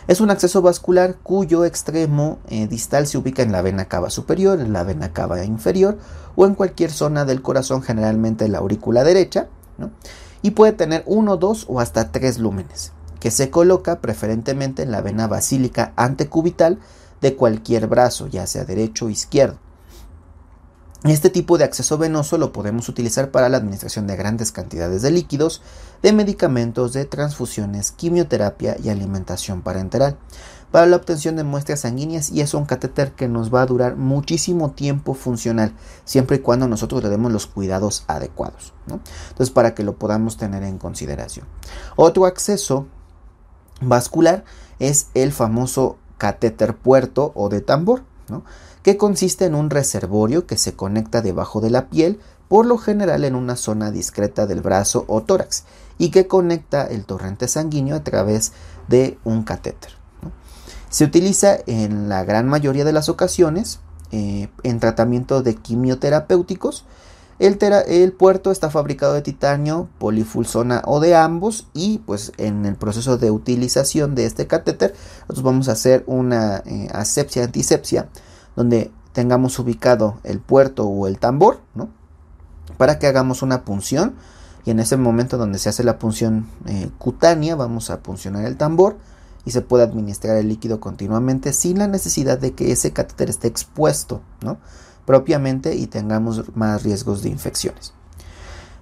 es 0.09 0.21
un 0.21 0.31
acceso 0.31 0.63
vascular 0.63 1.17
cuyo 1.23 1.65
extremo 1.65 2.39
eh, 2.49 2.67
distal 2.67 3.07
se 3.07 3.19
ubica 3.19 3.43
en 3.43 3.53
la 3.53 3.63
vena 3.63 3.87
cava 3.87 4.11
superior, 4.11 4.61
en 4.61 4.73
la 4.73 4.83
vena 4.83 5.13
cava 5.13 5.45
inferior 5.45 5.99
o 6.37 6.47
en 6.47 6.55
cualquier 6.55 6.91
zona 6.91 7.25
del 7.25 7.43
corazón, 7.43 7.83
generalmente 7.83 8.45
en 8.45 8.53
la 8.53 8.59
aurícula 8.59 9.05
derecha, 9.05 9.49
y 10.43 10.53
puede 10.53 10.73
tener 10.73 11.03
uno, 11.07 11.37
dos 11.37 11.67
o 11.69 11.81
hasta 11.81 12.13
tres 12.13 12.39
lúmenes, 12.39 12.93
que 13.19 13.31
se 13.31 13.51
coloca 13.51 14.01
preferentemente 14.01 14.83
en 14.83 14.91
la 14.91 15.01
vena 15.01 15.27
basílica 15.27 15.93
antecubital 15.97 16.79
de 17.21 17.37
cualquier 17.37 17.87
brazo, 17.87 18.27
ya 18.27 18.47
sea 18.47 18.65
derecho 18.65 19.07
o 19.07 19.11
izquierdo. 19.11 19.59
Este 21.05 21.31
tipo 21.31 21.57
de 21.57 21.65
acceso 21.65 21.97
venoso 21.97 22.37
lo 22.37 22.53
podemos 22.53 22.91
utilizar 22.91 23.31
para 23.31 23.49
la 23.49 23.57
administración 23.57 24.07
de 24.07 24.17
grandes 24.17 24.53
cantidades 24.53 25.01
de 25.01 25.11
líquidos, 25.11 25.63
de 26.03 26.13
medicamentos, 26.13 26.93
de 26.93 27.07
transfusiones, 27.07 27.91
quimioterapia 27.91 28.77
y 28.83 28.91
alimentación 28.91 29.63
parenteral, 29.63 30.19
para 30.71 30.85
la 30.85 30.97
obtención 30.97 31.37
de 31.37 31.45
muestras 31.45 31.81
sanguíneas 31.81 32.31
y 32.31 32.43
es 32.43 32.53
un 32.53 32.67
catéter 32.67 33.13
que 33.13 33.29
nos 33.29 33.53
va 33.53 33.63
a 33.63 33.67
durar 33.67 33.97
muchísimo 33.97 34.73
tiempo 34.73 35.15
funcional, 35.15 35.73
siempre 36.05 36.37
y 36.37 36.41
cuando 36.41 36.69
nosotros 36.69 37.03
le 37.03 37.09
demos 37.09 37.33
los 37.33 37.47
cuidados 37.47 38.05
adecuados. 38.07 38.75
Entonces, 38.87 39.51
para 39.51 39.75
que 39.75 39.85
lo 39.85 39.97
podamos 39.97 40.37
tener 40.37 40.63
en 40.65 40.77
consideración. 40.77 41.47
Otro 41.97 42.27
acceso 42.27 42.87
vascular 43.81 44.45
es 44.79 45.09
el 45.15 45.33
famoso 45.33 45.97
catéter 46.19 46.77
puerto 46.77 47.33
o 47.35 47.49
de 47.49 47.63
tambor. 47.63 48.03
Que 48.83 48.97
consiste 48.97 49.45
en 49.45 49.55
un 49.55 49.71
reservorio 49.71 50.47
que 50.47 50.57
se 50.57 50.75
conecta 50.75 51.23
debajo 51.23 51.61
de 51.61 51.71
la 51.71 51.89
piel, 51.89 52.19
por 52.49 52.67
lo 52.67 52.79
general 52.79 53.25
en 53.25 53.35
una 53.35 53.57
zona 53.57 53.91
discreta 53.91 54.47
del 54.47 54.61
brazo 54.61 55.05
o 55.07 55.23
tórax, 55.23 55.65
y 55.99 56.11
que 56.11 56.27
conecta 56.27 56.87
el 56.87 57.05
torrente 57.05 57.47
sanguíneo 57.47 57.97
a 57.97 58.05
través 58.05 58.53
de 58.89 59.19
un 59.25 59.45
catéter. 59.45 59.93
Se 60.89 61.05
utiliza 61.05 61.59
en 61.67 62.09
la 62.09 62.25
gran 62.25 62.49
mayoría 62.49 62.85
de 62.85 62.93
las 62.93 63.09
ocasiones 63.09 63.81
eh, 64.11 64.49
en 64.65 64.81
tratamiento 64.81 65.43
de 65.43 65.55
quimioterapéuticos. 65.55 66.85
El, 67.39 68.13
puerto 68.13 68.51
está 68.51 68.71
fabricado 68.71 69.15
de 69.15 69.23
titanio, 69.23 69.89
polifulsona 69.99 70.83
o 70.85 71.01
de 71.01 71.15
ambos 71.15 71.69
y 71.73 71.99
pues 71.99 72.33
en 72.37 72.67
el 72.67 72.75
proceso 72.75 73.17
de 73.17 73.31
utilización 73.31 74.15
de 74.15 74.27
este 74.27 74.47
catéter 74.47 74.95
vamos 75.43 75.71
a 75.71 75.73
hacer 75.73 76.05
una 76.07 76.63
eh, 76.67 76.89
asepsia 76.93 77.45
antisepsia 77.45 78.09
donde 78.57 78.91
tengamos 79.13 79.59
ubicado 79.59 80.19
el 80.25 80.41
puerto 80.41 80.87
o 80.87 81.07
el 81.07 81.19
tambor 81.19 81.61
¿no? 81.75 81.89
para 82.77 82.99
que 82.99 83.07
hagamos 83.07 83.43
una 83.43 83.65
punción 83.65 84.15
y 84.65 84.71
en 84.71 84.81
ese 84.81 84.97
momento 84.97 85.39
donde 85.39 85.59
se 85.59 85.69
hace 85.69 85.85
la 85.85 85.99
punción 85.99 86.47
eh, 86.67 86.91
cutánea 86.99 87.57
vamos 87.57 87.91
a 87.91 88.01
puncionar 88.01 88.45
el 88.45 88.57
tambor 88.57 88.97
y 89.45 89.53
se 89.53 89.63
puede 89.63 89.85
administrar 89.85 90.37
el 90.37 90.49
líquido 90.49 90.81
continuamente 90.81 91.53
sin 91.53 91.79
la 91.79 91.89
necesidad 91.89 92.39
de 92.39 92.53
que 92.53 92.73
ese 92.73 92.93
catéter 92.93 93.31
esté 93.31 93.49
expuesto 93.49 94.21
¿no? 94.43 94.59
propiamente 95.07 95.75
y 95.75 95.87
tengamos 95.87 96.55
más 96.55 96.83
riesgos 96.83 97.23
de 97.23 97.31
infecciones. 97.31 97.95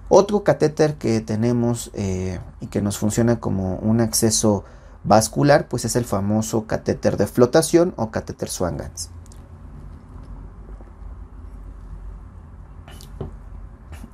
Otro 0.09 0.43
catéter 0.43 0.95
que 0.95 1.21
tenemos 1.21 1.91
eh, 1.93 2.39
y 2.61 2.67
que 2.67 2.81
nos 2.81 2.97
funciona 2.97 3.39
como 3.39 3.77
un 3.77 4.01
acceso 4.01 4.63
vascular 5.03 5.67
pues 5.67 5.85
es 5.85 5.95
el 5.95 6.03
famoso 6.03 6.65
catéter 6.65 7.15
de 7.15 7.27
flotación 7.27 7.93
o 7.95 8.11
catéter 8.11 8.49
Swangans. 8.49 9.09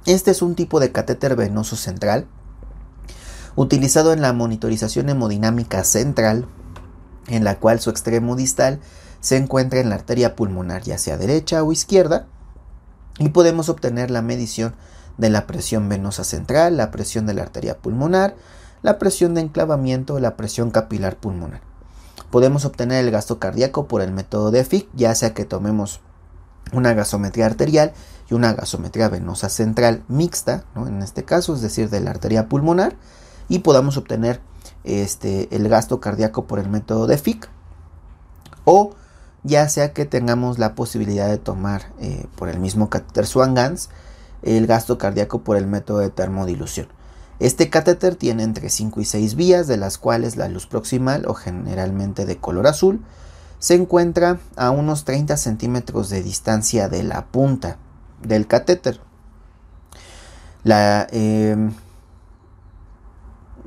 Este 0.06 0.30
es 0.30 0.44
un 0.44 0.54
tipo 0.54 0.80
de 0.80 0.92
catéter 0.92 1.36
venoso 1.36 1.76
central 1.76 2.28
utilizado 3.56 4.14
en 4.14 4.22
la 4.22 4.34
monitorización 4.34 5.10
hemodinámica 5.10 5.84
central, 5.84 6.46
en 7.28 7.44
la 7.44 7.60
cual 7.60 7.80
su 7.80 7.90
extremo 7.90 8.36
distal 8.36 8.80
se 9.20 9.38
encuentra 9.38 9.80
en 9.80 9.90
la 9.90 9.96
arteria 9.96 10.36
pulmonar, 10.36 10.84
ya 10.84 11.00
sea 11.00 11.18
derecha 11.18 11.64
o 11.64 11.72
izquierda, 11.72 12.28
y 13.18 13.30
podemos 13.30 13.70
obtener 13.70 14.12
la 14.12 14.22
medición 14.22 14.76
de 15.18 15.30
la 15.30 15.48
presión 15.48 15.90
venosa 15.90 16.24
central, 16.24 16.78
la 16.78 16.92
presión 16.92 17.26
de 17.26 17.34
la 17.34 17.42
arteria 17.42 17.78
pulmonar, 17.80 18.36
la 18.84 19.00
presión 19.00 19.34
de 19.34 19.42
enclavamiento 19.42 20.20
la 20.20 20.36
presión 20.36 20.70
capilar 20.70 21.16
pulmonar. 21.16 21.62
Podemos 22.30 22.66
obtener 22.66 23.04
el 23.04 23.12
gasto 23.12 23.40
cardíaco 23.40 23.88
por 23.88 24.02
el 24.02 24.12
método 24.12 24.52
de 24.52 24.64
FIC, 24.64 24.88
ya 24.94 25.16
sea 25.16 25.34
que 25.34 25.46
tomemos 25.46 26.02
una 26.74 26.94
gasometría 26.94 27.46
arterial 27.46 27.94
y 28.30 28.34
una 28.34 28.54
gasometría 28.54 29.10
venosa 29.10 29.50
central 29.50 30.04
mixta, 30.08 30.66
en 30.76 31.02
este 31.02 31.24
caso, 31.26 31.54
es 31.54 31.62
decir, 31.62 31.90
de 31.90 32.00
la 32.00 32.12
arteria 32.12 32.50
pulmonar, 32.50 32.96
y 33.48 33.60
podamos 33.60 33.98
obtener 33.98 34.42
este, 34.84 35.54
el 35.56 35.70
gasto 35.70 36.00
cardíaco 36.00 36.46
por 36.46 36.60
el 36.60 36.70
método 36.70 37.08
de 37.08 37.18
FIC 37.18 37.50
o 38.66 38.96
ya 39.44 39.70
sea 39.70 39.94
que 39.94 40.06
tengamos 40.06 40.58
la 40.58 40.74
posibilidad 40.74 41.30
de 41.30 41.38
tomar 41.38 41.94
eh, 42.00 42.26
por 42.36 42.50
el 42.50 42.60
mismo 42.60 42.90
catéter 42.90 43.28
Swan-Ganz 43.28 43.90
el 44.42 44.68
gasto 44.68 44.98
cardíaco 44.98 45.42
por 45.42 45.58
el 45.58 45.68
método 45.68 46.00
de 46.00 46.10
termodilución. 46.10 46.88
Este 47.40 47.70
catéter 47.70 48.16
tiene 48.16 48.44
entre 48.44 48.70
5 48.70 49.02
y 49.02 49.06
6 49.06 49.36
vías, 49.36 49.68
de 49.68 49.78
las 49.78 49.98
cuales 49.98 50.38
la 50.38 50.48
luz 50.48 50.68
proximal 50.68 51.26
o 51.28 51.34
generalmente 51.34 52.26
de 52.26 52.38
color 52.38 52.68
azul 52.68 53.04
se 53.60 53.74
encuentra 53.76 54.40
a 54.56 54.70
unos 54.70 55.04
30 55.04 55.36
centímetros 55.38 56.10
de 56.10 56.24
distancia 56.24 56.88
de 56.90 57.04
la 57.04 57.26
punta 57.26 57.78
del 58.22 58.48
catéter. 58.48 59.00
La, 60.64 61.08
em, 61.12 61.72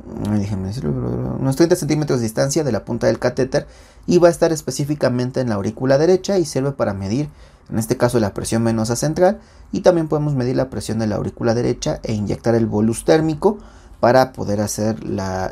unos 0.06 1.56
30 1.56 1.76
centímetros 1.76 2.20
de 2.20 2.24
distancia 2.24 2.64
de 2.64 2.72
la 2.72 2.84
punta 2.84 3.06
del 3.06 3.18
catéter 3.18 3.66
y 4.06 4.18
va 4.18 4.28
a 4.28 4.30
estar 4.30 4.52
específicamente 4.52 5.40
en 5.40 5.50
la 5.50 5.56
aurícula 5.56 5.98
derecha 5.98 6.38
y 6.38 6.44
sirve 6.44 6.72
para 6.72 6.94
medir, 6.94 7.28
en 7.70 7.78
este 7.78 7.96
caso, 7.96 8.18
la 8.18 8.32
presión 8.32 8.64
venosa 8.64 8.96
central 8.96 9.40
y 9.70 9.80
también 9.80 10.08
podemos 10.08 10.34
medir 10.34 10.56
la 10.56 10.70
presión 10.70 10.98
de 10.98 11.06
la 11.06 11.16
aurícula 11.16 11.54
derecha 11.54 12.00
e 12.02 12.14
inyectar 12.14 12.54
el 12.54 12.66
bolus 12.66 13.04
térmico 13.04 13.58
para 14.00 14.32
poder 14.32 14.60
hacer 14.60 14.96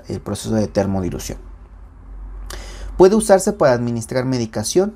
el 0.09 0.21
proceso 0.21 0.55
de 0.55 0.69
termodilución. 0.69 1.39
Puede 2.97 3.15
usarse 3.15 3.53
para 3.53 3.73
administrar 3.73 4.25
medicación. 4.25 4.95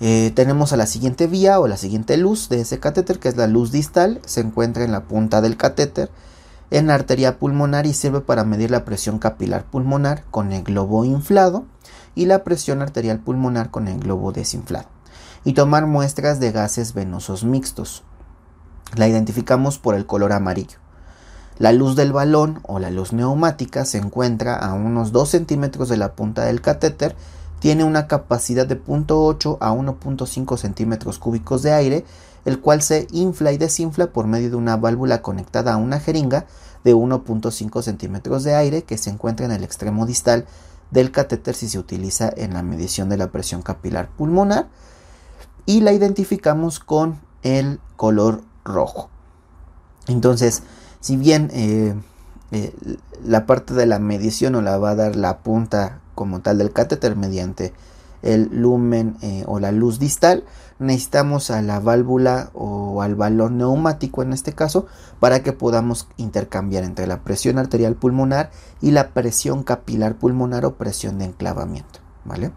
Eh, 0.00 0.32
tenemos 0.34 0.72
a 0.72 0.76
la 0.76 0.86
siguiente 0.86 1.26
vía 1.26 1.58
o 1.58 1.68
la 1.68 1.76
siguiente 1.76 2.16
luz 2.16 2.48
de 2.48 2.60
ese 2.60 2.78
catéter, 2.78 3.18
que 3.18 3.28
es 3.28 3.36
la 3.36 3.46
luz 3.46 3.72
distal, 3.72 4.20
se 4.26 4.40
encuentra 4.40 4.84
en 4.84 4.92
la 4.92 5.04
punta 5.04 5.40
del 5.40 5.56
catéter 5.56 6.10
en 6.70 6.88
la 6.88 6.94
arteria 6.94 7.38
pulmonar 7.38 7.86
y 7.86 7.94
sirve 7.94 8.20
para 8.20 8.44
medir 8.44 8.70
la 8.70 8.84
presión 8.84 9.18
capilar 9.18 9.64
pulmonar 9.64 10.24
con 10.30 10.52
el 10.52 10.62
globo 10.62 11.04
inflado 11.04 11.64
y 12.14 12.26
la 12.26 12.44
presión 12.44 12.82
arterial 12.82 13.20
pulmonar 13.20 13.70
con 13.70 13.88
el 13.88 14.00
globo 14.00 14.32
desinflado 14.32 14.88
y 15.44 15.52
tomar 15.52 15.86
muestras 15.86 16.40
de 16.40 16.50
gases 16.50 16.92
venosos 16.92 17.44
mixtos. 17.44 18.02
La 18.96 19.06
identificamos 19.06 19.78
por 19.78 19.94
el 19.94 20.06
color 20.06 20.32
amarillo. 20.32 20.78
La 21.58 21.72
luz 21.72 21.96
del 21.96 22.12
balón 22.12 22.60
o 22.64 22.78
la 22.78 22.90
luz 22.90 23.12
neumática 23.12 23.84
se 23.84 23.98
encuentra 23.98 24.56
a 24.56 24.74
unos 24.74 25.12
2 25.12 25.28
centímetros 25.28 25.88
de 25.88 25.96
la 25.96 26.14
punta 26.14 26.44
del 26.44 26.60
catéter, 26.60 27.16
tiene 27.66 27.82
una 27.82 28.06
capacidad 28.06 28.64
de 28.64 28.80
0.8 28.80 29.58
a 29.60 29.72
1.5 29.72 30.56
centímetros 30.56 31.18
cúbicos 31.18 31.64
de 31.64 31.72
aire 31.72 32.04
el 32.44 32.60
cual 32.60 32.80
se 32.80 33.08
infla 33.10 33.50
y 33.50 33.58
desinfla 33.58 34.12
por 34.12 34.28
medio 34.28 34.50
de 34.50 34.54
una 34.54 34.76
válvula 34.76 35.20
conectada 35.20 35.72
a 35.72 35.76
una 35.76 35.98
jeringa 35.98 36.46
de 36.84 36.94
1.5 36.94 37.82
centímetros 37.82 38.44
de 38.44 38.54
aire 38.54 38.84
que 38.84 38.96
se 38.96 39.10
encuentra 39.10 39.46
en 39.46 39.50
el 39.50 39.64
extremo 39.64 40.06
distal 40.06 40.46
del 40.92 41.10
catéter 41.10 41.56
si 41.56 41.68
se 41.68 41.80
utiliza 41.80 42.32
en 42.36 42.54
la 42.54 42.62
medición 42.62 43.08
de 43.08 43.16
la 43.16 43.32
presión 43.32 43.62
capilar 43.62 44.10
pulmonar 44.10 44.68
y 45.64 45.80
la 45.80 45.92
identificamos 45.92 46.78
con 46.78 47.20
el 47.42 47.80
color 47.96 48.44
rojo. 48.64 49.10
Entonces, 50.06 50.62
si 51.00 51.16
bien 51.16 51.50
eh, 51.52 51.96
eh, 52.52 52.72
la 53.24 53.44
parte 53.44 53.74
de 53.74 53.86
la 53.86 53.98
medición 53.98 54.52
nos 54.52 54.62
la 54.62 54.78
va 54.78 54.90
a 54.90 54.94
dar 54.94 55.16
la 55.16 55.38
punta 55.38 56.00
como 56.16 56.40
tal 56.40 56.58
del 56.58 56.72
catéter 56.72 57.14
mediante 57.14 57.72
el 58.22 58.48
lumen 58.50 59.16
eh, 59.22 59.44
o 59.46 59.60
la 59.60 59.70
luz 59.70 60.00
distal, 60.00 60.42
necesitamos 60.80 61.50
a 61.52 61.62
la 61.62 61.78
válvula 61.78 62.50
o 62.54 63.02
al 63.02 63.14
balón 63.14 63.58
neumático 63.58 64.22
en 64.22 64.32
este 64.32 64.52
caso 64.52 64.86
para 65.20 65.44
que 65.44 65.52
podamos 65.52 66.08
intercambiar 66.16 66.82
entre 66.82 67.06
la 67.06 67.22
presión 67.22 67.58
arterial 67.58 67.94
pulmonar 67.94 68.50
y 68.80 68.90
la 68.90 69.10
presión 69.10 69.62
capilar 69.62 70.16
pulmonar 70.16 70.64
o 70.64 70.74
presión 70.74 71.18
de 71.18 71.26
enclavamiento. 71.26 72.00
¿vale? 72.24 72.50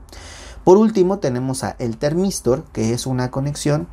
Por 0.63 0.77
último 0.77 1.19
tenemos 1.19 1.63
a 1.63 1.75
el 1.79 1.97
termistor 1.97 2.63
que 2.73 2.93
es 2.93 3.05
una 3.05 3.29
conexión 3.29 3.87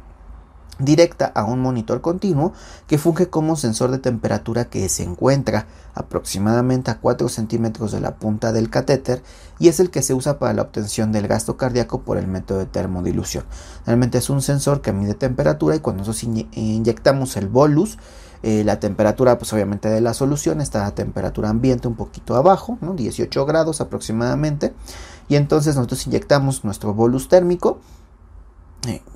directa 0.78 1.26
a 1.35 1.45
un 1.45 1.61
monitor 1.61 2.00
continuo 2.00 2.52
que 2.87 2.99
funge 2.99 3.28
como 3.28 3.56
sensor 3.56 3.90
de 3.90 3.99
temperatura 3.99 4.66
que 4.66 4.88
se 4.88 5.02
encuentra 5.02 5.66
aproximadamente 5.95 6.90
a 6.90 6.99
4 6.99 7.28
centímetros 7.28 7.92
de 7.92 8.00
la 8.00 8.16
punta 8.16 8.52
del 8.52 8.68
catéter 8.68 9.23
y 9.59 9.68
es 9.68 9.80
el 9.80 9.90
que 9.90 10.02
se 10.02 10.12
usa 10.12 10.38
para 10.38 10.52
la 10.52 10.62
obtención 10.62 11.12
del 11.12 11.26
gasto 11.28 11.56
cardíaco 11.56 12.02
por 12.02 12.18
el 12.18 12.26
método 12.26 12.59
de 12.59 12.66
termodilución. 12.66 13.45
Realmente 13.87 14.18
es 14.18 14.28
un 14.28 14.42
sensor 14.42 14.83
que 14.83 14.92
mide 14.92 15.14
temperatura 15.14 15.76
y 15.76 15.80
cuando 15.80 16.02
nosotros 16.02 16.25
inyectamos 16.52 17.37
el 17.37 17.49
bolus, 17.49 17.99
eh, 18.42 18.62
la 18.64 18.78
temperatura 18.78 19.38
pues 19.38 19.52
obviamente 19.54 19.88
de 19.88 20.02
la 20.02 20.12
solución 20.12 20.61
está 20.61 20.87
a 20.87 20.95
temperatura 20.95 21.49
ambiente 21.49 21.88
un 21.88 21.95
poquito 21.95 22.37
abajo, 22.37 22.78
18 22.83 23.47
grados 23.47 23.80
aproximadamente 23.80 24.75
y 25.28 25.37
entonces 25.37 25.76
nosotros 25.76 26.06
inyectamos 26.06 26.64
nuestro 26.64 26.92
bolus 26.92 27.28
térmico 27.28 27.80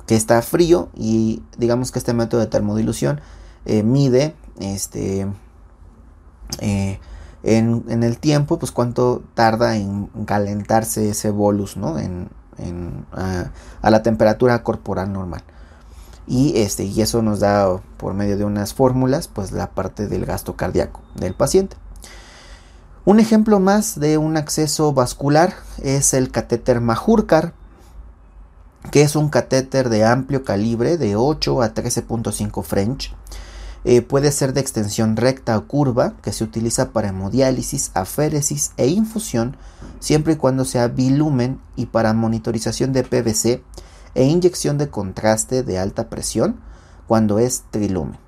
que 0.06 0.16
está 0.16 0.42
frío 0.42 0.88
y 0.94 1.42
digamos 1.58 1.92
que 1.92 1.98
este 1.98 2.14
método 2.14 2.40
de 2.40 2.46
termodilución 2.46 3.20
eh, 3.64 3.82
mide 3.82 4.34
este 4.58 5.26
eh, 6.60 6.98
en, 7.42 8.02
el 8.02 8.18
tiempo 8.18 8.58
pues 8.58 8.72
cuánto 8.72 9.22
tarda 9.34 9.76
en 9.76 10.06
calentarse 10.26 11.10
ese 11.10 11.30
bolus 11.30 11.76
¿no? 11.76 11.98
en, 11.98 12.28
a, 13.12 13.50
la 13.88 14.02
temperatura 14.02 14.62
corporal 14.62 15.12
normal 15.12 15.42
y 16.26 16.58
este 16.58 16.84
y 16.84 17.00
eso 17.00 17.22
nos 17.22 17.40
da 17.40 17.80
por 17.96 18.14
medio 18.14 18.36
de 18.36 18.44
unas 18.44 18.74
fórmulas 18.74 19.28
pues 19.28 19.52
la 19.52 19.70
parte 19.70 20.06
del 20.06 20.26
gasto 20.26 20.56
cardíaco 20.56 21.00
del 21.14 21.34
paciente 21.34 21.76
un 23.04 23.18
ejemplo 23.18 23.60
más 23.60 23.98
de 23.98 24.18
un 24.18 24.36
acceso 24.36 24.92
vascular 24.92 25.54
es 25.82 26.12
el 26.12 26.30
catéter 26.30 26.80
Majurcar 26.80 27.54
que 28.90 29.02
es 29.02 29.16
un 29.16 29.28
catéter 29.28 29.88
de 29.88 30.04
amplio 30.04 30.44
calibre 30.44 30.96
de 30.96 31.16
8 31.16 31.62
a 31.62 31.74
13.5 31.74 32.62
French. 32.62 33.14
Eh, 33.84 34.02
puede 34.02 34.30
ser 34.30 34.52
de 34.52 34.60
extensión 34.60 35.16
recta 35.16 35.56
o 35.56 35.66
curva, 35.66 36.14
que 36.22 36.32
se 36.32 36.44
utiliza 36.44 36.90
para 36.90 37.08
hemodiálisis, 37.08 37.90
aféresis 37.94 38.72
e 38.76 38.88
infusión, 38.88 39.56
siempre 40.00 40.34
y 40.34 40.36
cuando 40.36 40.64
sea 40.64 40.88
bilumen 40.88 41.60
y 41.76 41.86
para 41.86 42.12
monitorización 42.12 42.92
de 42.92 43.04
PVC 43.04 43.62
e 44.14 44.24
inyección 44.24 44.76
de 44.76 44.90
contraste 44.90 45.62
de 45.62 45.78
alta 45.78 46.08
presión 46.10 46.60
cuando 47.06 47.38
es 47.38 47.64
trilumen. 47.70 48.18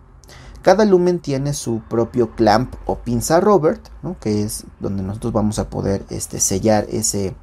Cada 0.62 0.84
lumen 0.84 1.18
tiene 1.18 1.54
su 1.54 1.80
propio 1.80 2.36
clamp 2.36 2.74
o 2.86 3.00
pinza 3.00 3.40
Robert, 3.40 3.88
que 4.20 4.44
es 4.44 4.64
donde 4.78 5.02
nosotros 5.02 5.32
vamos 5.32 5.58
a 5.58 5.68
poder 5.68 6.04
este, 6.08 6.38
sellar 6.38 6.86
ese, 6.88 7.34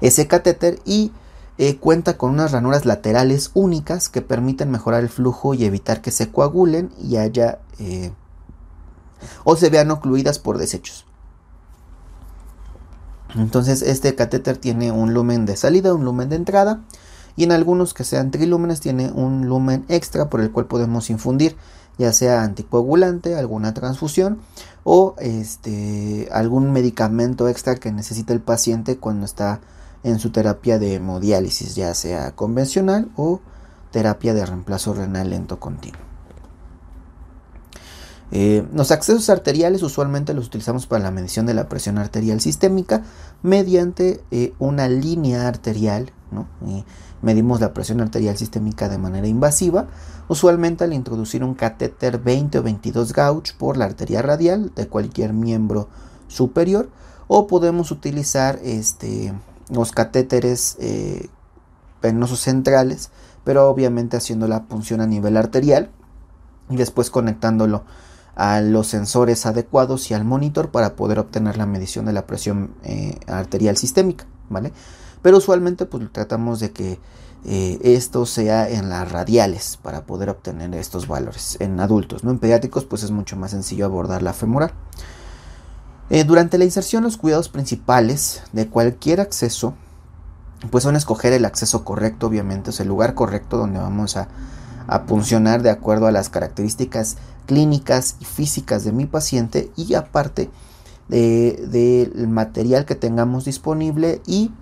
ese 0.00 0.28
catéter 0.28 0.78
y 0.84 1.12
eh, 1.62 1.76
cuenta 1.76 2.16
con 2.16 2.30
unas 2.30 2.52
ranuras 2.52 2.86
laterales 2.86 3.50
únicas 3.52 4.08
que 4.08 4.22
permiten 4.22 4.70
mejorar 4.70 5.02
el 5.02 5.10
flujo 5.10 5.52
y 5.52 5.66
evitar 5.66 6.00
que 6.00 6.10
se 6.10 6.30
coagulen 6.30 6.88
y 6.98 7.18
haya 7.18 7.58
eh, 7.78 8.12
o 9.44 9.56
se 9.56 9.68
vean 9.68 9.90
ocluidas 9.90 10.38
por 10.38 10.56
desechos. 10.56 11.04
Entonces 13.34 13.82
este 13.82 14.14
catéter 14.14 14.56
tiene 14.56 14.90
un 14.90 15.12
lumen 15.12 15.44
de 15.44 15.54
salida, 15.54 15.92
un 15.92 16.06
lumen 16.06 16.30
de 16.30 16.36
entrada 16.36 16.80
y 17.36 17.44
en 17.44 17.52
algunos 17.52 17.92
que 17.92 18.04
sean 18.04 18.30
trilúmenes 18.30 18.80
tiene 18.80 19.12
un 19.12 19.46
lumen 19.46 19.84
extra 19.90 20.30
por 20.30 20.40
el 20.40 20.52
cual 20.52 20.64
podemos 20.64 21.10
infundir 21.10 21.58
ya 21.98 22.14
sea 22.14 22.42
anticoagulante, 22.42 23.34
alguna 23.34 23.74
transfusión 23.74 24.38
o 24.82 25.14
este, 25.18 26.26
algún 26.32 26.72
medicamento 26.72 27.50
extra 27.50 27.74
que 27.74 27.92
necesita 27.92 28.32
el 28.32 28.40
paciente 28.40 28.96
cuando 28.96 29.26
está 29.26 29.60
en 30.02 30.18
su 30.18 30.30
terapia 30.30 30.78
de 30.78 30.94
hemodiálisis, 30.94 31.74
ya 31.74 31.94
sea 31.94 32.34
convencional 32.34 33.10
o 33.16 33.40
terapia 33.90 34.34
de 34.34 34.46
reemplazo 34.46 34.94
renal 34.94 35.30
lento 35.30 35.60
continuo. 35.60 36.10
Eh, 38.32 38.64
los 38.72 38.92
accesos 38.92 39.28
arteriales 39.28 39.82
usualmente 39.82 40.34
los 40.34 40.46
utilizamos 40.46 40.86
para 40.86 41.02
la 41.02 41.10
medición 41.10 41.46
de 41.46 41.54
la 41.54 41.68
presión 41.68 41.98
arterial 41.98 42.40
sistémica 42.40 43.02
mediante 43.42 44.22
eh, 44.30 44.54
una 44.58 44.88
línea 44.88 45.48
arterial. 45.48 46.12
medimos 47.22 47.60
la 47.60 47.74
presión 47.74 48.00
arterial 48.00 48.36
sistémica 48.36 48.88
de 48.88 48.98
manera 48.98 49.26
invasiva, 49.26 49.88
usualmente 50.28 50.84
al 50.84 50.92
introducir 50.92 51.42
un 51.42 51.54
catéter 51.54 52.18
20 52.20 52.60
o 52.60 52.62
22 52.62 53.12
gauge 53.12 53.52
por 53.58 53.76
la 53.76 53.86
arteria 53.86 54.22
radial 54.22 54.72
de 54.76 54.86
cualquier 54.86 55.32
miembro 55.32 55.88
superior, 56.28 56.88
o 57.26 57.48
podemos 57.48 57.90
utilizar 57.90 58.60
este, 58.62 59.34
los 59.70 59.92
catéteres 59.92 60.76
eh, 60.80 61.28
centrales, 62.36 63.10
pero 63.44 63.68
obviamente 63.68 64.16
haciendo 64.16 64.48
la 64.48 64.64
punción 64.64 65.00
a 65.00 65.06
nivel 65.06 65.36
arterial 65.36 65.90
y 66.68 66.76
después 66.76 67.10
conectándolo 67.10 67.84
a 68.36 68.60
los 68.60 68.86
sensores 68.86 69.44
adecuados 69.46 70.10
y 70.10 70.14
al 70.14 70.24
monitor 70.24 70.70
para 70.70 70.94
poder 70.94 71.18
obtener 71.18 71.56
la 71.56 71.66
medición 71.66 72.06
de 72.06 72.12
la 72.12 72.26
presión 72.26 72.74
eh, 72.84 73.18
arterial 73.26 73.76
sistémica, 73.76 74.26
¿vale? 74.48 74.72
Pero 75.20 75.38
usualmente 75.38 75.84
pues 75.84 76.10
tratamos 76.12 76.60
de 76.60 76.70
que 76.70 76.98
eh, 77.44 77.78
esto 77.82 78.26
sea 78.26 78.68
en 78.68 78.88
las 78.88 79.10
radiales 79.10 79.78
para 79.82 80.04
poder 80.04 80.30
obtener 80.30 80.74
estos 80.74 81.06
valores 81.06 81.56
en 81.60 81.80
adultos, 81.80 82.24
¿no? 82.24 82.30
En 82.30 82.38
pediátricos 82.38 82.84
pues 82.84 83.02
es 83.02 83.10
mucho 83.10 83.36
más 83.36 83.50
sencillo 83.50 83.84
abordar 83.84 84.22
la 84.22 84.32
femoral. 84.32 84.72
Eh, 86.10 86.24
durante 86.24 86.58
la 86.58 86.64
inserción 86.64 87.04
los 87.04 87.16
cuidados 87.16 87.48
principales 87.48 88.42
de 88.52 88.68
cualquier 88.68 89.20
acceso 89.20 89.74
pues 90.70 90.84
son 90.84 90.94
escoger 90.94 91.32
el 91.32 91.46
acceso 91.46 91.84
correcto, 91.84 92.26
obviamente, 92.26 92.68
es 92.68 92.80
el 92.80 92.88
lugar 92.88 93.14
correcto 93.14 93.56
donde 93.56 93.78
vamos 93.78 94.18
a, 94.18 94.28
a 94.86 95.00
funcionar 95.00 95.62
de 95.62 95.70
acuerdo 95.70 96.06
a 96.06 96.12
las 96.12 96.28
características 96.28 97.16
clínicas 97.46 98.16
y 98.20 98.26
físicas 98.26 98.84
de 98.84 98.92
mi 98.92 99.06
paciente 99.06 99.72
y 99.74 99.94
aparte 99.94 100.50
del 101.08 102.28
material 102.28 102.84
que 102.84 102.94
tengamos 102.94 103.44
disponible 103.44 104.22
y 104.26 104.52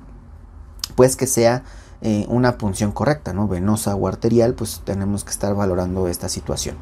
pues 0.94 1.16
que 1.16 1.26
sea 1.26 1.62
eh, 2.00 2.24
una 2.28 2.56
punción 2.56 2.92
correcta, 2.92 3.32
¿no? 3.32 3.48
Venosa 3.48 3.94
o 3.94 4.08
arterial, 4.08 4.54
pues 4.54 4.80
tenemos 4.84 5.24
que 5.24 5.30
estar 5.30 5.54
valorando 5.54 6.08
esta 6.08 6.28
situación. 6.28 6.76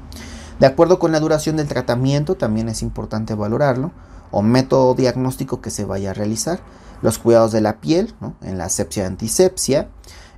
De 0.60 0.66
acuerdo 0.66 0.98
con 0.98 1.10
la 1.10 1.20
duración 1.20 1.56
del 1.56 1.66
tratamiento, 1.66 2.36
también 2.36 2.68
es 2.68 2.82
importante 2.82 3.34
valorarlo, 3.34 3.90
o 4.30 4.42
método 4.42 4.94
diagnóstico 4.94 5.60
que 5.60 5.70
se 5.70 5.84
vaya 5.84 6.10
a 6.10 6.14
realizar, 6.14 6.60
los 7.02 7.18
cuidados 7.18 7.52
de 7.52 7.60
la 7.60 7.80
piel, 7.80 8.14
en 8.42 8.58
la 8.58 8.64
asepsia 8.64 9.06
antisepsia, 9.06 9.88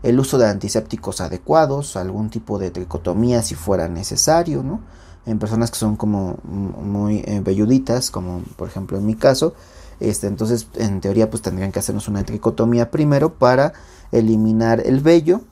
el 0.03 0.19
uso 0.19 0.39
de 0.39 0.47
antisépticos 0.47 1.21
adecuados, 1.21 1.97
algún 1.97 2.31
tipo 2.31 2.59
de 2.59 2.71
tricotomía 2.71 3.43
si 3.43 3.55
fuera 3.55 3.89
necesario, 3.89 4.63
¿no? 4.63 4.81
en 5.29 5.39
personas 5.39 5.71
que 5.71 5.77
son 5.79 5.97
como 5.97 6.39
muy 6.45 7.23
velluditas, 7.43 8.11
como 8.11 8.43
por 8.57 8.69
ejemplo 8.69 8.97
en 8.97 9.05
mi 9.05 9.15
caso, 9.15 9.55
este, 10.01 10.27
entonces 10.27 10.69
en 10.75 11.01
teoría 11.01 11.29
pues 11.29 11.43
tendrían 11.43 11.71
que 11.71 11.81
hacernos 11.81 12.09
una 12.09 12.25
tricotomía 12.25 12.91
primero 12.91 13.35
para 13.35 13.75
eliminar 14.11 14.81
el 14.87 15.01
vello 15.01 15.43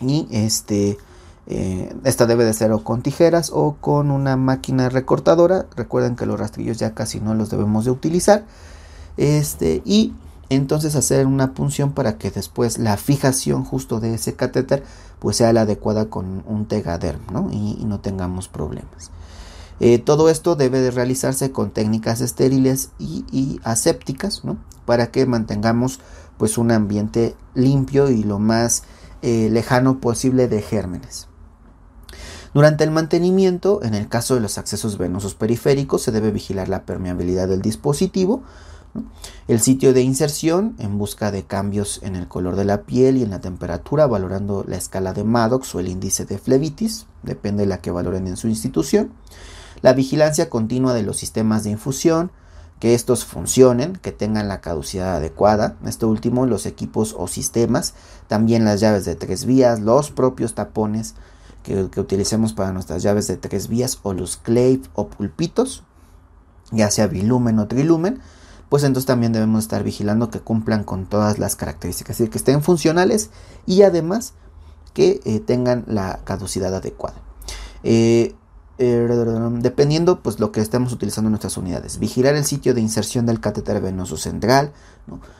y 0.00 0.26
este 0.32 0.98
eh, 1.46 1.94
esta 2.04 2.26
debe 2.26 2.44
de 2.44 2.52
ser 2.52 2.72
o 2.72 2.84
con 2.84 3.02
tijeras 3.02 3.50
o 3.52 3.76
con 3.80 4.10
una 4.10 4.36
máquina 4.36 4.88
recortadora 4.88 5.66
recuerden 5.74 6.14
que 6.14 6.26
los 6.26 6.38
rastrillos 6.38 6.78
ya 6.78 6.94
casi 6.94 7.20
no 7.20 7.34
los 7.34 7.50
debemos 7.50 7.84
de 7.84 7.90
utilizar 7.90 8.44
este 9.16 9.82
y 9.84 10.12
entonces 10.50 10.96
hacer 10.96 11.26
una 11.26 11.54
punción 11.54 11.92
para 11.92 12.18
que 12.18 12.30
después 12.30 12.78
la 12.78 12.96
fijación 12.96 13.64
justo 13.64 14.00
de 14.00 14.14
ese 14.14 14.34
catéter 14.34 14.82
pues 15.20 15.36
sea 15.36 15.52
la 15.52 15.62
adecuada 15.62 16.06
con 16.06 16.42
un 16.46 16.66
tegaderm 16.66 17.52
Y, 17.52 17.84
no 17.84 18.00
tengamos 18.00 18.48
problemas. 18.48 19.10
Eh, 19.78 19.98
todo 19.98 20.28
esto 20.28 20.56
debe 20.56 20.80
de 20.80 20.90
realizarse 20.90 21.52
con 21.52 21.70
técnicas 21.70 22.20
estériles 22.20 22.90
y, 22.98 23.60
asépticas 23.62 24.42
para 24.84 25.10
que 25.10 25.24
mantengamos 25.24 26.00
pues 26.36 26.58
un 26.58 26.70
ambiente 26.72 27.36
limpio 27.54 28.10
y 28.10 28.24
lo 28.24 28.38
más 28.38 28.82
eh, 29.22 29.48
lejano 29.50 30.00
posible 30.00 30.48
de 30.48 30.62
gérmenes. 30.62 31.29
Durante 32.52 32.82
el 32.82 32.90
mantenimiento, 32.90 33.80
en 33.82 33.94
el 33.94 34.08
caso 34.08 34.34
de 34.34 34.40
los 34.40 34.58
accesos 34.58 34.98
venosos 34.98 35.34
periféricos, 35.34 36.02
se 36.02 36.10
debe 36.10 36.32
vigilar 36.32 36.68
la 36.68 36.82
permeabilidad 36.82 37.46
del 37.46 37.62
dispositivo, 37.62 38.42
el 39.46 39.60
sitio 39.60 39.92
de 39.92 40.02
inserción 40.02 40.74
en 40.78 40.98
busca 40.98 41.30
de 41.30 41.44
cambios 41.44 42.00
en 42.02 42.16
el 42.16 42.26
color 42.26 42.56
de 42.56 42.64
la 42.64 42.82
piel 42.82 43.18
y 43.18 43.22
en 43.22 43.30
la 43.30 43.40
temperatura, 43.40 44.08
valorando 44.08 44.64
la 44.66 44.76
escala 44.76 45.12
de 45.12 45.22
Maddox 45.22 45.74
o 45.76 45.80
el 45.80 45.86
índice 45.86 46.24
de 46.24 46.38
flebitis, 46.38 47.06
depende 47.22 47.62
de 47.62 47.68
la 47.68 47.78
que 47.78 47.92
valoren 47.92 48.26
en 48.26 48.36
su 48.36 48.48
institución. 48.48 49.12
La 49.80 49.92
vigilancia 49.92 50.50
continua 50.50 50.92
de 50.92 51.04
los 51.04 51.18
sistemas 51.18 51.62
de 51.62 51.70
infusión, 51.70 52.32
que 52.80 52.94
estos 52.94 53.24
funcionen, 53.24 53.92
que 53.92 54.10
tengan 54.10 54.48
la 54.48 54.60
caducidad 54.60 55.16
adecuada. 55.16 55.76
Esto 55.84 56.08
último, 56.08 56.46
los 56.46 56.66
equipos 56.66 57.14
o 57.16 57.28
sistemas, 57.28 57.94
también 58.26 58.64
las 58.64 58.80
llaves 58.80 59.04
de 59.04 59.14
tres 59.14 59.44
vías, 59.44 59.80
los 59.80 60.10
propios 60.10 60.54
tapones 60.54 61.14
que, 61.62 62.00
utilicemos 62.00 62.52
para 62.52 62.72
nuestras 62.72 63.02
llaves 63.02 63.26
de 63.26 63.36
tres 63.36 63.68
vías 63.68 63.98
o 64.02 64.12
los 64.12 64.36
clave 64.36 64.82
o 64.94 65.08
pulpitos, 65.08 65.84
ya 66.72 66.90
sea 66.90 67.06
bilumen 67.06 67.58
o 67.58 67.66
trilumen 67.66 68.20
pues 68.70 68.84
entonces 68.84 69.06
también 69.06 69.32
debemos 69.32 69.64
estar 69.64 69.82
vigilando 69.82 70.30
que 70.30 70.40
cumplan 70.40 70.84
con 70.84 71.06
todas 71.06 71.38
las 71.38 71.56
características, 71.56 72.14
es 72.14 72.18
decir, 72.18 72.30
que 72.30 72.38
estén 72.38 72.62
funcionales 72.62 73.30
y 73.66 73.82
además 73.82 74.32
que 74.94 75.20
eh, 75.24 75.40
tengan 75.40 75.84
la 75.88 76.20
caducidad 76.24 76.74
adecuada. 76.74 77.16
Eh, 77.82 78.36
eh, 78.78 79.08
dependiendo 79.58 80.22
pues 80.22 80.38
lo 80.38 80.52
que 80.52 80.60
estemos 80.60 80.92
utilizando 80.92 81.26
en 81.28 81.32
nuestras 81.32 81.56
unidades. 81.56 81.98
Vigilar 81.98 82.36
el 82.36 82.44
sitio 82.44 82.72
de 82.72 82.80
inserción 82.80 83.26
del 83.26 83.40
catéter 83.40 83.82
venoso 83.82 84.16
central, 84.16 84.72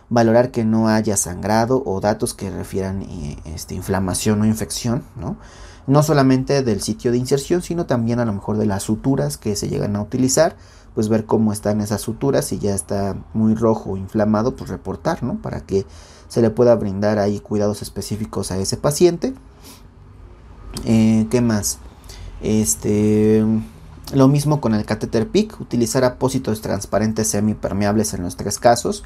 valorar 0.09 0.51
que 0.51 0.65
no 0.65 0.89
haya 0.89 1.17
sangrado 1.17 1.83
o 1.87 2.01
datos 2.01 2.35
que 2.35 2.51
refieran 2.51 3.07
este, 3.47 3.77
inflamación 3.77 4.43
o 4.43 4.45
infección, 4.45 5.05
¿no? 5.17 5.39
No 5.87 6.03
solamente 6.03 6.63
del 6.63 6.81
sitio 6.81 7.11
de 7.11 7.19
inserción, 7.19 7.63
sino 7.63 7.87
también 7.87 8.21
a 8.21 8.25
lo 8.25 8.33
mejor 8.33 8.57
de 8.57 8.67
las 8.67 8.85
suturas 8.85 9.37
que 9.37 9.57
se 9.57 9.69
llegan 9.69 9.97
a 9.97 10.03
utilizar 10.03 10.57
pues 10.95 11.09
ver 11.09 11.25
cómo 11.25 11.53
están 11.53 11.81
esas 11.81 12.01
suturas, 12.01 12.47
si 12.47 12.59
ya 12.59 12.75
está 12.75 13.17
muy 13.33 13.55
rojo 13.55 13.91
o 13.91 13.97
inflamado, 13.97 14.57
pues 14.57 14.71
reportar, 14.71 15.23
¿no? 15.23 15.37
Para 15.41 15.61
que 15.61 15.87
se 16.29 16.43
le 16.43 16.51
pueda 16.51 16.75
brindar 16.75 17.19
ahí 17.19 17.41
cuidados 17.41 17.83
específicos 17.83 18.51
a 18.51 18.59
ese 18.59 18.77
paciente. 18.77 19.35
Eh, 20.85 21.27
¿Qué 21.31 21.41
más? 21.41 21.79
Este, 22.43 23.45
lo 24.13 24.29
mismo 24.29 24.61
con 24.61 24.75
el 24.75 24.85
catéter 24.85 25.29
PIC, 25.29 25.61
utilizar 25.61 26.05
apósitos 26.05 26.61
transparentes 26.61 27.29
semipermeables 27.29 28.15
en 28.15 28.23
los 28.23 28.37
tres 28.37 28.59
casos. 28.59 29.05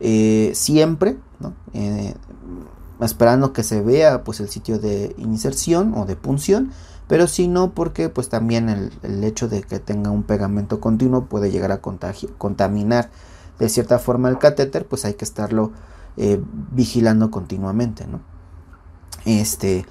Eh, 0.00 0.50
siempre, 0.54 1.16
¿no? 1.38 1.54
Eh, 1.74 2.14
esperando 3.04 3.52
que 3.52 3.62
se 3.62 3.82
vea 3.82 4.24
pues 4.24 4.40
el 4.40 4.48
sitio 4.48 4.78
de 4.78 5.14
inserción 5.18 5.94
o 5.94 6.04
de 6.04 6.16
punción 6.16 6.72
pero 7.08 7.26
si 7.26 7.48
no 7.48 7.72
porque 7.72 8.08
pues 8.08 8.28
también 8.28 8.68
el, 8.68 9.24
hecho 9.24 9.48
de 9.48 9.62
que 9.62 9.78
tenga 9.78 10.10
un 10.10 10.22
pegamento 10.22 10.80
continuo 10.80 11.26
puede 11.26 11.50
llegar 11.50 11.72
a 11.72 11.80
contaminar 11.80 13.10
de 13.58 13.68
cierta 13.68 13.98
forma 13.98 14.28
el 14.28 14.38
catéter 14.38 14.86
pues 14.86 15.04
hay 15.04 15.14
que 15.14 15.24
estarlo 15.24 15.72
eh, 16.16 16.40
vigilando 16.70 17.30
continuamente 17.30 18.06
¿no? 18.06 18.20
este 19.24 19.86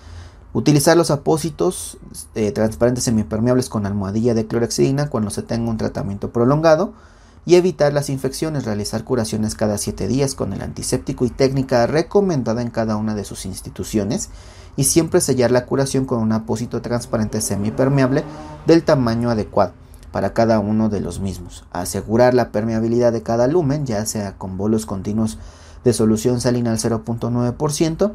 utilizar 0.54 0.98
los 0.98 1.12
apósitos 1.12 1.98
eh, 2.36 2.52
transparentes 2.52 3.04
semipermeables 3.06 3.70
con 3.70 3.86
almohadilla 3.86 4.34
de 4.34 4.48
clorexidina 4.48 5.10
cuando 5.10 5.30
se 5.30 5.44
tenga 5.44 5.70
un 5.70 5.78
tratamiento 5.78 6.32
prolongado 6.32 6.94
y 7.46 7.56
evitar 7.56 7.94
las 7.94 8.10
infecciones, 8.10 8.66
realizar 8.66 9.04
curaciones 9.04 9.56
cada 9.56 9.78
7 9.78 10.08
días 10.08 10.36
con 10.36 10.54
el 10.54 10.62
antiséptico 10.62 11.26
y 11.26 11.30
técnica 11.30 11.88
recomendada 11.88 12.62
en 12.62 12.70
cada 12.70 12.96
una 12.98 13.16
de 13.16 13.24
sus 13.24 13.46
instituciones 13.46 14.30
y 14.76 14.86
siempre 14.86 15.22
sellar 15.22 15.52
la 15.52 15.66
curación 15.66 16.06
con 16.06 16.20
un 16.20 16.32
apósito 16.32 16.82
transparente 16.82 17.42
semipermeable 17.42 18.24
del 18.68 18.84
tamaño 18.84 19.30
adecuado 19.30 19.74
para 20.12 20.34
cada 20.34 20.60
uno 20.60 20.90
de 20.90 21.02
los 21.02 21.20
mismos. 21.20 21.66
Asegurar 21.72 22.34
la 22.34 22.52
permeabilidad 22.52 23.12
de 23.12 23.24
cada 23.24 23.48
lumen, 23.48 23.86
ya 23.86 24.06
sea 24.06 24.38
con 24.38 24.58
bolos 24.58 24.86
continuos 24.86 25.38
de 25.84 25.94
solución 25.94 26.42
salina 26.42 26.72
al 26.72 26.78
0.9%, 26.78 28.12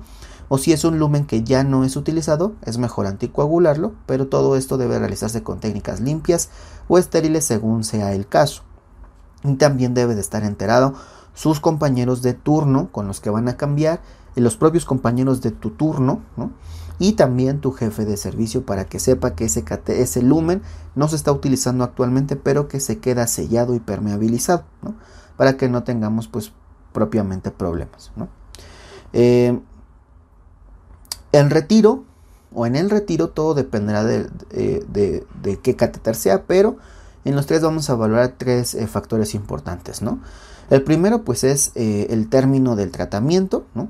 o 0.49 0.59
si 0.59 0.73
es 0.73 0.85
un 0.85 0.99
lumen 0.99 1.27
que 1.27 1.43
ya 1.43 1.65
no 1.65 1.85
es 1.85 1.97
utilizado, 1.97 2.55
es 2.65 2.79
mejor 2.79 3.07
anticoagularlo, 3.07 3.95
pero 4.07 4.29
todo 4.29 4.57
esto 4.57 4.79
debe 4.79 4.99
realizarse 4.99 5.43
con 5.43 5.59
técnicas 5.59 6.01
limpias 6.01 6.51
o 6.87 6.99
estériles 6.99 7.45
según 7.45 7.83
sea 7.83 8.12
el 8.12 8.29
caso. 8.29 8.62
También 9.59 9.95
debe 9.95 10.15
de 10.15 10.21
estar 10.21 10.45
enterado 10.45 10.95
sus 11.35 11.61
compañeros 11.61 12.23
de 12.23 12.35
turno 12.35 12.89
con 12.91 13.07
los 13.07 13.21
que 13.21 13.31
van 13.31 13.49
a 13.49 13.57
cambiar, 13.57 14.01
y 14.35 14.41
los 14.41 14.57
propios 14.57 14.85
compañeros 14.85 15.41
de 15.41 15.51
tu 15.51 15.71
turno, 15.71 16.21
y 16.99 17.13
también 17.13 17.61
tu 17.61 17.73
jefe 17.73 18.05
de 18.05 18.17
servicio 18.17 18.65
para 18.65 18.87
que 18.87 18.99
sepa 18.99 19.35
que 19.35 19.45
ese, 19.45 20.23
lumen 20.23 20.63
no 20.95 21.09
se 21.09 21.17
está 21.17 21.33
utilizando 21.33 21.85
actualmente, 21.85 22.37
pero 22.37 22.69
que 22.69 22.81
se 22.81 22.99
queda 22.99 23.27
sellado 23.27 23.75
y 23.75 23.81
permeabilizado, 23.81 24.65
para 25.37 25.57
que 25.57 25.69
no 25.69 25.85
tengamos 25.85 26.29
pues 26.29 26.53
propiamente 26.93 27.51
problemas. 27.51 28.13
¿no? 28.17 28.29
Eh, 29.13 29.59
en 31.33 31.51
retiro 31.51 32.05
o 32.55 32.67
en 32.67 32.77
el 32.77 32.89
retiro 32.89 33.29
todo 33.29 33.53
dependerá 33.55 34.05
de, 34.05 34.29
de, 34.51 35.59
qué 35.63 35.77
catéter 35.77 36.15
sea, 36.15 36.45
pero 36.45 36.79
en 37.29 37.37
los 37.37 37.47
tres 37.47 37.62
vamos 37.62 37.91
a 37.91 37.95
evaluar 37.95 38.35
tres 38.37 38.75
eh, 38.75 38.87
factores 38.87 39.35
importantes, 39.35 40.03
¿no? 40.03 40.21
El 40.71 40.83
primero 40.83 41.23
pues 41.23 41.45
es 41.45 41.73
eh, 41.75 42.09
el 42.11 42.29
término 42.29 42.77
del 42.77 42.91
tratamiento, 42.91 43.67
¿no? 43.75 43.89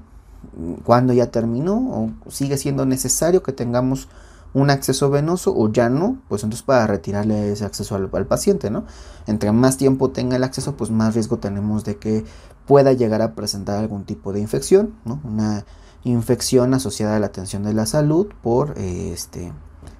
Cuando 0.85 1.12
ya 1.12 1.31
terminó 1.31 1.77
o 1.77 2.31
sigue 2.31 2.57
siendo 2.57 2.87
necesario 2.87 3.42
que 3.42 3.53
tengamos 3.53 4.09
un 4.55 4.70
acceso 4.70 5.11
venoso 5.11 5.55
o 5.55 5.70
ya 5.70 5.90
no, 5.90 6.18
pues 6.29 6.42
entonces 6.42 6.64
para 6.64 6.87
retirarle 6.87 7.53
ese 7.53 7.64
acceso 7.64 7.94
al, 7.94 8.09
al, 8.12 8.27
paciente, 8.27 8.70
¿no? 8.70 8.85
Entre 9.27 9.53
más 9.53 9.77
tiempo 9.77 10.11
tenga 10.11 10.37
el 10.37 10.44
acceso, 10.44 10.77
pues 10.77 10.90
más 10.90 11.14
riesgo 11.14 11.38
tenemos 11.38 11.85
de 11.85 11.96
que 11.96 12.25
pueda 12.66 12.92
llegar 12.92 13.22
a 13.22 13.35
presentar 13.35 13.79
algún 13.79 14.05
tipo 14.05 14.33
de 14.33 14.40
infección, 14.40 14.94
¿no? 15.05 15.20
Una 15.25 15.64
infección 16.05 16.72
asociada 16.72 17.16
a 17.16 17.20
la 17.20 17.27
atención 17.27 17.64
de 17.64 17.75
la 17.75 17.87
salud 17.87 18.29
por 18.42 18.79
eh, 18.79 19.11
este 19.12 19.53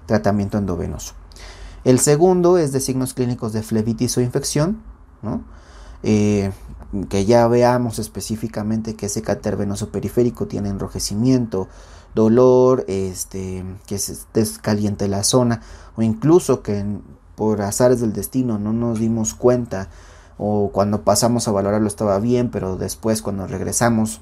tratamiento 0.07 0.57
endovenoso. 0.57 1.15
El 1.87 2.01
segundo 2.01 2.59
es 2.59 2.73
de 2.73 2.81
signos 2.81 3.15
clínicos 3.15 3.53
de 3.53 3.63
flebitis 3.63 4.19
o 4.19 4.21
infección, 4.21 4.83
eh, 6.03 6.51
que 7.09 7.25
ya 7.27 7.47
veamos 7.47 8.01
específicamente 8.01 8.97
que 8.97 9.07
ese 9.07 9.23
cáter 9.23 9.57
venoso 9.57 9.91
periférico 9.91 10.49
tiene 10.49 10.69
enrojecimiento, 10.69 11.69
dolor, 12.13 12.85
este, 12.89 13.65
que 13.87 13.99
se 13.99 14.17
descaliente 14.35 15.07
la 15.07 15.23
zona, 15.23 15.63
o 15.95 16.03
incluso 16.03 16.61
que 16.61 16.85
por 17.37 17.63
azares 17.63 18.01
del 18.01 18.13
destino 18.13 18.59
no 18.59 18.73
nos 18.73 18.99
dimos 18.99 19.35
cuenta, 19.35 19.89
o 20.39 20.71
cuando 20.73 21.03
pasamos 21.03 21.47
a 21.47 21.53
valorarlo 21.53 21.87
estaba 21.87 22.19
bien, 22.19 22.51
pero 22.51 22.77
después 22.77 23.23
cuando 23.23 23.47
regresamos 23.47 24.21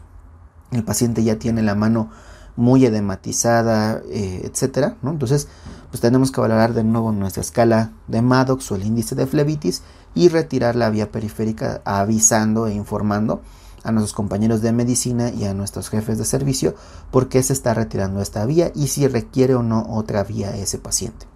el 0.70 0.84
paciente 0.84 1.24
ya 1.24 1.38
tiene 1.38 1.62
la 1.62 1.74
mano 1.74 2.10
muy 2.56 2.84
edematizada, 2.86 4.02
eh, 4.10 4.42
etcétera. 4.44 4.96
Entonces, 5.02 5.48
pues 5.90 6.00
tenemos 6.00 6.30
que 6.30 6.40
valorar 6.40 6.74
de 6.74 6.84
nuevo 6.84 7.12
nuestra 7.12 7.40
escala 7.40 7.92
de 8.08 8.22
Maddox 8.22 8.70
o 8.70 8.76
el 8.76 8.84
índice 8.84 9.14
de 9.14 9.26
flebitis 9.26 9.82
y 10.14 10.28
retirar 10.28 10.76
la 10.76 10.90
vía 10.90 11.10
periférica 11.10 11.82
avisando 11.84 12.66
e 12.66 12.74
informando 12.74 13.42
a 13.82 13.92
nuestros 13.92 14.14
compañeros 14.14 14.62
de 14.62 14.72
medicina 14.72 15.30
y 15.30 15.44
a 15.44 15.54
nuestros 15.54 15.90
jefes 15.90 16.16
de 16.18 16.24
servicio 16.24 16.74
por 17.10 17.28
qué 17.28 17.42
se 17.42 17.52
está 17.52 17.74
retirando 17.74 18.20
esta 18.20 18.46
vía 18.46 18.72
y 18.74 18.88
si 18.88 19.06
requiere 19.06 19.54
o 19.54 19.62
no 19.62 19.86
otra 19.88 20.24
vía 20.24 20.56
ese 20.56 20.78
paciente. 20.78 21.26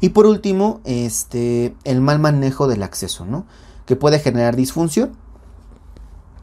Y 0.00 0.10
por 0.10 0.26
último, 0.26 0.80
este, 0.84 1.74
el 1.84 2.00
mal 2.00 2.18
manejo 2.18 2.68
del 2.68 2.82
acceso, 2.82 3.24
¿no? 3.24 3.46
Que 3.86 3.96
puede 3.96 4.20
generar 4.20 4.54
disfunción. 4.54 5.16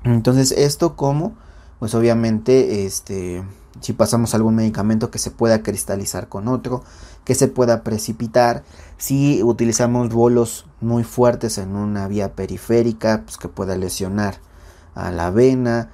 Entonces, 0.04 0.52
esto 0.52 0.96
como 0.96 1.36
pues 1.80 1.94
obviamente 1.96 2.86
este, 2.86 3.44
si 3.82 3.94
pasamos 3.94 4.34
algún 4.34 4.56
medicamento 4.56 5.12
que 5.12 5.20
se 5.20 5.32
pueda 5.32 5.62
cristalizar 5.64 6.30
con 6.30 6.48
otro, 6.48 6.84
que 7.24 7.36
se 7.36 7.48
pueda 7.48 7.84
precipitar, 7.84 8.64
si 8.98 9.44
utilizamos 9.44 10.10
bolos 10.10 10.66
muy 10.82 11.04
fuertes 11.04 11.58
en 11.58 11.76
una 11.76 12.08
vía 12.08 12.34
periférica, 12.34 13.24
pues 13.26 13.38
que 13.38 13.50
pueda 13.50 13.76
lesionar 13.76 14.40
a 14.94 15.12
la 15.12 15.30
vena, 15.32 15.92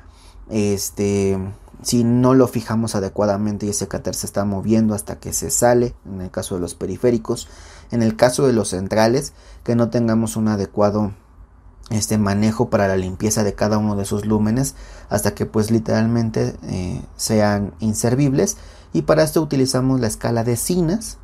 este, 0.50 1.38
si 1.82 2.04
no 2.04 2.34
lo 2.34 2.48
fijamos 2.48 2.96
adecuadamente 2.96 3.66
y 3.66 3.70
ese 3.70 3.88
cáter 3.88 4.14
se 4.14 4.28
está 4.28 4.46
moviendo 4.46 4.94
hasta 4.94 5.20
que 5.20 5.34
se 5.34 5.50
sale, 5.50 5.96
en 6.06 6.22
el 6.22 6.30
caso 6.30 6.56
de 6.56 6.62
los 6.62 6.76
periféricos, 6.76 7.48
en 7.90 8.04
el 8.04 8.16
caso 8.16 8.46
de 8.46 8.54
los 8.54 8.70
centrales, 8.70 9.34
que 9.64 9.76
no 9.76 9.90
tengamos 9.90 10.36
un 10.36 10.48
adecuado 10.48 11.14
este 11.92 12.18
manejo 12.18 12.70
para 12.70 12.88
la 12.88 12.96
limpieza 12.96 13.44
de 13.44 13.54
cada 13.54 13.78
uno 13.78 13.96
de 13.96 14.06
sus 14.06 14.26
lúmenes 14.26 14.76
hasta 15.10 15.34
que 15.34 15.46
pues 15.46 15.72
literalmente 15.72 16.56
eh, 16.64 17.02
sean 17.18 17.74
inservibles 17.80 18.58
y 18.94 19.04
para 19.04 19.24
esto 19.24 19.42
utilizamos 19.42 20.00
la 20.00 20.08
escala 20.08 20.44
de 20.44 20.58
Sinas 20.58 21.18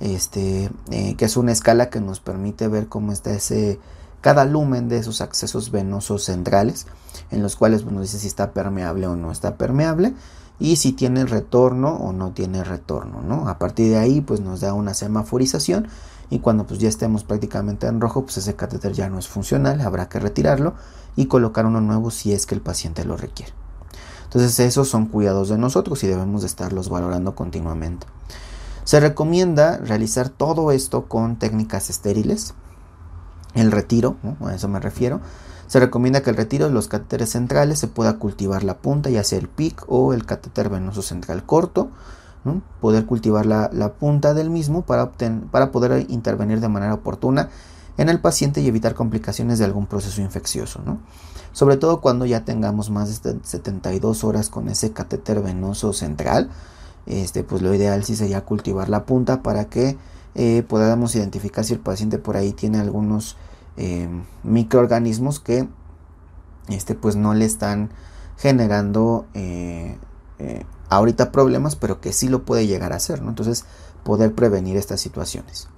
este 0.00 0.70
eh, 0.90 1.14
que 1.16 1.24
es 1.26 1.36
una 1.36 1.52
escala 1.52 1.90
que 1.90 2.00
nos 2.00 2.20
permite 2.20 2.68
ver 2.68 2.88
cómo 2.88 3.12
está 3.12 3.32
ese 3.32 3.78
cada 4.20 4.44
lumen 4.44 4.88
de 4.88 4.98
esos 4.98 5.20
accesos 5.20 5.70
venosos 5.70 6.24
centrales 6.24 6.86
en 7.30 7.42
los 7.42 7.56
cuales 7.56 7.84
nos 7.84 8.02
dice 8.02 8.18
si 8.18 8.26
está 8.26 8.52
permeable 8.52 9.06
o 9.06 9.16
no 9.16 9.30
está 9.32 9.56
permeable 9.56 10.14
y 10.58 10.76
si 10.76 10.92
tiene 10.92 11.24
retorno 11.24 11.96
o 11.96 12.12
no 12.12 12.32
tiene 12.32 12.64
retorno 12.64 13.22
¿no? 13.22 13.48
a 13.48 13.58
partir 13.58 13.90
de 13.90 13.98
ahí 13.98 14.20
pues 14.20 14.40
nos 14.40 14.60
da 14.60 14.74
una 14.74 14.94
semaforización 14.94 15.88
y 16.30 16.38
cuando 16.38 16.66
pues 16.66 16.78
ya 16.80 16.88
estemos 16.88 17.24
prácticamente 17.24 17.88
en 17.88 18.00
rojo 18.00 18.22
pues 18.22 18.38
ese 18.38 18.54
catéter 18.54 18.92
ya 18.92 19.10
no 19.10 19.18
es 19.18 19.28
funcional, 19.28 19.80
habrá 19.80 20.08
que 20.08 20.20
retirarlo 20.20 20.74
y 21.16 21.26
colocar 21.26 21.66
uno 21.66 21.80
nuevo 21.80 22.10
si 22.10 22.32
es 22.32 22.46
que 22.46 22.54
el 22.54 22.60
paciente 22.60 23.04
lo 23.04 23.16
requiere. 23.16 23.52
Entonces 24.24 24.60
esos 24.60 24.88
son 24.88 25.06
cuidados 25.06 25.48
de 25.48 25.58
nosotros 25.58 26.02
y 26.04 26.06
debemos 26.06 26.42
de 26.42 26.46
estarlos 26.46 26.88
valorando 26.88 27.34
continuamente. 27.34 28.06
Se 28.84 29.00
recomienda 29.00 29.78
realizar 29.78 30.28
todo 30.28 30.70
esto 30.70 31.06
con 31.06 31.36
técnicas 31.36 31.90
estériles. 31.90 32.54
El 33.54 33.72
retiro, 33.72 34.16
a 34.40 34.54
eso 34.54 34.68
me 34.68 34.78
refiero. 34.78 35.20
Se 35.66 35.80
recomienda 35.80 36.22
que 36.22 36.30
el 36.30 36.36
retiro 36.36 36.66
de 36.66 36.72
los 36.72 36.86
catéteres 36.86 37.30
centrales 37.30 37.80
se 37.80 37.88
pueda 37.88 38.18
cultivar 38.18 38.62
la 38.62 38.78
punta, 38.78 39.10
ya 39.10 39.24
sea 39.24 39.38
el 39.38 39.48
PIC 39.48 39.84
o 39.88 40.12
el 40.12 40.26
catéter 40.26 40.68
venoso 40.68 41.02
central 41.02 41.44
corto 41.44 41.90
poder 42.80 43.06
cultivar 43.06 43.46
la, 43.46 43.92
punta 43.98 44.34
del 44.34 44.50
mismo 44.50 44.82
para, 44.82 45.12
para 45.50 45.70
poder 45.70 46.06
intervenir 46.08 46.60
de 46.60 46.68
manera 46.68 46.94
oportuna 46.94 47.50
en 47.98 48.08
el 48.08 48.20
paciente 48.20 48.60
y 48.60 48.68
evitar 48.68 48.94
complicaciones 48.94 49.58
de 49.58 49.66
algún 49.66 49.86
proceso 49.86 50.22
infeccioso. 50.22 50.80
Sobre 51.52 51.76
todo 51.76 52.00
cuando 52.00 52.24
ya 52.26 52.44
tengamos 52.44 52.90
más 52.90 53.22
de 53.22 53.36
72 53.42 54.24
horas 54.24 54.48
con 54.48 54.68
ese 54.68 54.92
catéter 54.92 55.42
venoso 55.42 55.92
central, 55.92 56.48
este, 57.06 57.42
pues 57.42 57.60
lo 57.60 57.74
ideal 57.74 58.04
sí 58.04 58.16
sería 58.16 58.44
cultivar 58.44 58.88
la 58.88 59.04
punta 59.04 59.42
para 59.42 59.66
que 59.66 59.98
eh, 60.34 60.64
podamos 60.68 61.14
identificar 61.16 61.64
si 61.64 61.74
el 61.74 61.80
paciente 61.80 62.18
por 62.18 62.36
ahí 62.36 62.52
tiene 62.52 62.78
algunos 62.78 63.36
eh, 63.76 64.08
microorganismos 64.44 65.40
que 65.40 65.68
este, 66.68 66.94
pues 66.94 67.16
no 67.16 67.34
le 67.34 67.44
están 67.44 67.90
generando 68.36 69.26
eh, 69.34 69.98
ahorita 70.90 71.32
problemas, 71.32 71.76
pero 71.76 72.00
que 72.00 72.12
sí 72.12 72.28
lo 72.28 72.44
puede 72.44 72.66
llegar 72.66 72.92
a 72.92 72.96
hacer, 72.96 73.22
¿no? 73.22 73.30
Entonces, 73.30 73.64
poder 74.04 74.34
prevenir 74.34 74.76
estas 74.76 75.00
situaciones. 75.00 75.68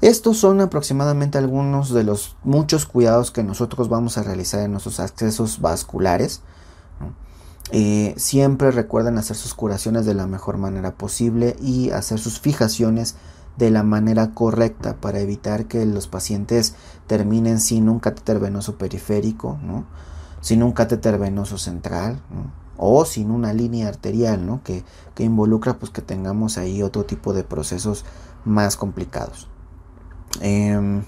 Estos 0.00 0.38
son 0.38 0.60
aproximadamente 0.60 1.38
algunos 1.38 1.92
de 1.92 2.02
los 2.02 2.36
muchos 2.42 2.86
cuidados 2.86 3.30
que 3.30 3.44
nosotros 3.44 3.88
vamos 3.88 4.18
a 4.18 4.24
realizar 4.24 4.60
en 4.60 4.72
nuestros 4.72 4.98
accesos 4.98 5.60
vasculares. 5.60 6.40
Eh, 7.70 8.14
siempre 8.16 8.72
recuerden 8.72 9.16
hacer 9.16 9.36
sus 9.36 9.54
curaciones 9.54 10.04
de 10.04 10.14
la 10.14 10.26
mejor 10.26 10.58
manera 10.58 10.96
posible 10.96 11.56
y 11.60 11.90
hacer 11.90 12.18
sus 12.18 12.40
fijaciones 12.40 13.14
de 13.56 13.70
la 13.70 13.82
manera 13.82 14.32
correcta 14.32 14.96
para 14.96 15.20
evitar 15.20 15.66
que 15.66 15.86
los 15.86 16.08
pacientes 16.08 16.74
terminen 17.06 17.60
sin 17.60 17.88
un 17.88 18.00
catéter 18.00 18.40
venoso 18.40 18.76
periférico, 18.76 19.58
¿no? 19.62 19.84
sin 20.40 20.62
un 20.62 20.72
catéter 20.72 21.18
venoso 21.18 21.58
central. 21.58 22.20
O 22.84 23.04
sin 23.04 23.30
una 23.30 23.52
línea 23.52 23.86
arterial, 23.86 24.44
¿no? 24.44 24.62
Que, 24.64 24.84
involucra 25.18 25.78
pues 25.78 25.92
que 25.92 26.02
tengamos 26.02 26.58
ahí 26.58 26.82
otro 26.82 27.04
tipo 27.04 27.32
de 27.32 27.44
procesos 27.44 28.04
más 28.44 28.76
complicados. 28.76 29.48
Em, 30.40 31.04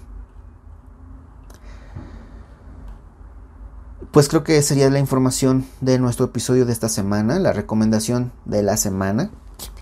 pues 4.13 4.29
creo 4.29 4.45
que 4.45 4.63
sería 4.63 4.89
la 4.89 5.01
información 5.01 5.67
de 5.81 5.99
nuestro 5.99 6.27
episodio 6.27 6.65
de 6.65 6.73
esta 6.73 6.89
semana, 6.89 7.41
la 7.41 7.53
recomendación 7.53 8.31
de 8.45 8.63
la 8.63 8.77
semana, 8.77 9.31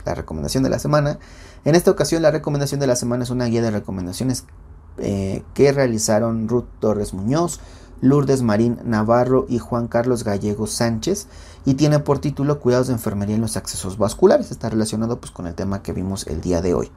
la 0.06 0.14
recomendación 0.14 0.62
de 0.62 0.70
la 0.70 0.78
semana. 0.78 1.18
En 1.66 1.74
esta 1.74 1.90
ocasión 1.90 2.22
la 2.22 2.30
recomendación 2.30 2.80
de 2.80 2.86
la 2.86 2.96
semana 2.96 3.24
es 3.24 3.30
una 3.30 3.44
guía 3.44 3.60
de 3.60 3.70
recomendaciones 3.70 4.46
eh, 4.96 5.42
que 5.52 5.72
realizaron 5.72 6.48
Ruth 6.48 6.68
Torres 6.80 7.12
Muñoz, 7.12 7.60
Lourdes 8.02 8.42
Marín 8.42 8.78
Navarro 8.84 9.46
y 9.48 9.58
Juan 9.58 9.88
Carlos 9.88 10.24
Gallego 10.24 10.66
Sánchez 10.66 11.28
y 11.64 11.74
tiene 11.74 12.00
por 12.00 12.18
título 12.18 12.60
Cuidados 12.60 12.88
de 12.88 12.94
enfermería 12.94 13.36
en 13.36 13.40
los 13.40 13.56
accesos 13.56 13.96
vasculares. 13.96 14.50
Está 14.50 14.68
relacionado 14.68 15.20
pues, 15.20 15.30
con 15.30 15.46
el 15.46 15.54
tema 15.54 15.82
que 15.82 15.92
vimos 15.92 16.26
el 16.26 16.40
día 16.40 16.60
de 16.60 16.74
hoy. 16.74 16.90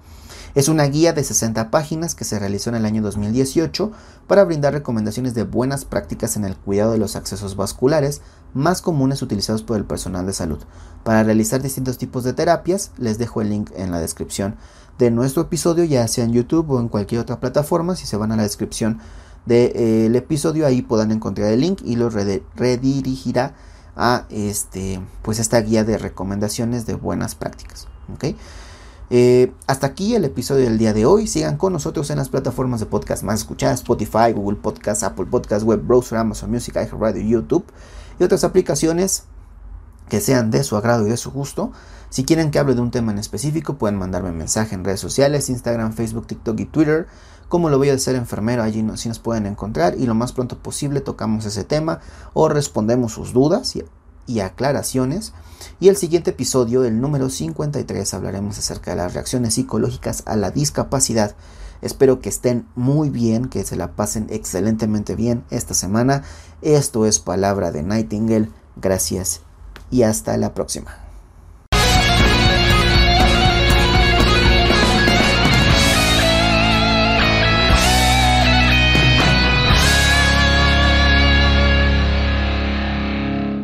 Es 0.55 0.67
una 0.67 0.85
guía 0.85 1.13
de 1.13 1.23
60 1.23 1.69
páginas 1.69 2.15
que 2.15 2.23
se 2.23 2.39
realizó 2.39 2.69
en 2.69 2.77
el 2.77 2.85
año 2.85 3.01
2018 3.01 3.91
para 4.25 4.45
brindar 4.45 4.73
recomendaciones 4.73 5.33
de 5.35 5.43
buenas 5.43 5.85
prácticas 5.85 6.37
en 6.37 6.45
el 6.45 6.55
cuidado 6.55 6.93
de 6.93 6.97
los 6.97 7.15
accesos 7.15 7.55
vasculares 7.55 8.21
más 8.53 8.81
comunes 8.81 9.21
utilizados 9.21 9.63
por 9.63 9.77
el 9.77 9.85
personal 9.85 10.25
de 10.25 10.33
salud. 10.33 10.59
Para 11.03 11.23
realizar 11.23 11.61
distintos 11.61 11.97
tipos 11.97 12.23
de 12.23 12.33
terapias, 12.33 12.91
les 12.97 13.17
dejo 13.17 13.41
el 13.41 13.49
link 13.49 13.69
en 13.75 13.91
la 13.91 13.99
descripción 13.99 14.55
de 14.97 15.11
nuestro 15.11 15.43
episodio, 15.43 15.83
ya 15.83 16.07
sea 16.07 16.23
en 16.23 16.31
YouTube 16.31 16.71
o 16.71 16.79
en 16.79 16.87
cualquier 16.87 17.21
otra 17.21 17.39
plataforma. 17.39 17.95
Si 17.95 18.05
se 18.07 18.17
van 18.17 18.31
a 18.31 18.37
la 18.37 18.43
descripción 18.43 18.99
del 19.45 20.15
episodio, 20.15 20.65
ahí 20.65 20.81
podrán 20.81 21.11
encontrar 21.11 21.51
el 21.51 21.61
link 21.61 21.81
y 21.83 21.95
los 21.95 22.13
redirigirá 22.13 23.55
a 23.95 24.25
este, 24.29 24.99
pues 25.21 25.39
esta 25.39 25.61
guía 25.61 25.83
de 25.83 25.97
recomendaciones 25.97 26.85
de 26.85 26.95
buenas 26.95 27.35
prácticas. 27.35 27.87
Eh, 29.11 29.53
hasta 29.67 29.87
aquí 29.87 30.15
el 30.15 30.25
episodio 30.25 30.65
del 30.65 30.77
día 30.77 30.93
de 30.93 31.05
hoy. 31.05 31.27
Sigan 31.27 31.57
con 31.57 31.73
nosotros 31.73 32.09
en 32.09 32.17
las 32.17 32.29
plataformas 32.29 32.79
de 32.79 32.87
podcast 32.87 33.23
más 33.23 33.41
escuchadas: 33.41 33.79
Spotify, 33.79 34.31
Google 34.33 34.57
Podcast, 34.57 35.03
Apple 35.03 35.27
Podcast, 35.27 35.63
Web 35.63 35.85
Browser, 35.85 36.17
Amazon 36.17 36.51
Music, 36.51 36.75
iHeartRadio, 36.75 37.23
YouTube 37.23 37.65
y 38.19 38.23
otras 38.23 38.43
aplicaciones 38.43 39.23
que 40.09 40.21
sean 40.21 40.51
de 40.51 40.63
su 40.63 40.75
agrado 40.75 41.05
y 41.05 41.09
de 41.09 41.17
su 41.17 41.31
gusto. 41.31 41.71
Si 42.09 42.23
quieren 42.23 42.51
que 42.51 42.59
hable 42.59 42.75
de 42.75 42.81
un 42.81 42.91
tema 42.91 43.11
en 43.11 43.17
específico, 43.17 43.75
pueden 43.75 43.97
mandarme 43.97 44.31
mensaje 44.31 44.73
en 44.75 44.83
redes 44.83 44.99
sociales: 44.99 45.49
Instagram, 45.49 45.93
Facebook, 45.93 46.27
TikTok 46.27 46.59
y 46.59 46.65
Twitter. 46.65 47.07
Como 47.47 47.69
lo 47.69 47.77
voy 47.77 47.89
a 47.89 47.97
ser 47.97 48.15
enfermero, 48.15 48.63
allí 48.63 48.85
sí 48.95 49.07
nos 49.07 49.19
pueden 49.19 49.45
encontrar 49.45 49.95
y 49.97 50.05
lo 50.05 50.15
más 50.15 50.33
pronto 50.33 50.57
posible 50.57 51.01
tocamos 51.01 51.45
ese 51.45 51.63
tema 51.63 51.99
o 52.33 52.49
respondemos 52.49 53.13
sus 53.13 53.33
dudas 53.33 53.75
y 54.27 54.39
aclaraciones. 54.39 55.33
Y 55.79 55.89
el 55.89 55.97
siguiente 55.97 56.31
episodio, 56.31 56.83
el 56.83 56.99
número 56.99 57.29
53, 57.29 58.13
hablaremos 58.13 58.57
acerca 58.57 58.91
de 58.91 58.97
las 58.97 59.13
reacciones 59.13 59.53
psicológicas 59.53 60.23
a 60.25 60.35
la 60.35 60.51
discapacidad. 60.51 61.35
Espero 61.81 62.19
que 62.19 62.29
estén 62.29 62.65
muy 62.75 63.09
bien, 63.09 63.45
que 63.47 63.63
se 63.63 63.75
la 63.75 63.91
pasen 63.91 64.27
excelentemente 64.29 65.15
bien 65.15 65.43
esta 65.49 65.73
semana. 65.73 66.23
Esto 66.61 67.05
es 67.05 67.19
Palabra 67.19 67.71
de 67.71 67.83
Nightingale. 67.83 68.49
Gracias 68.75 69.41
y 69.91 70.03
hasta 70.03 70.35
la 70.37 70.53
próxima. 70.53 71.04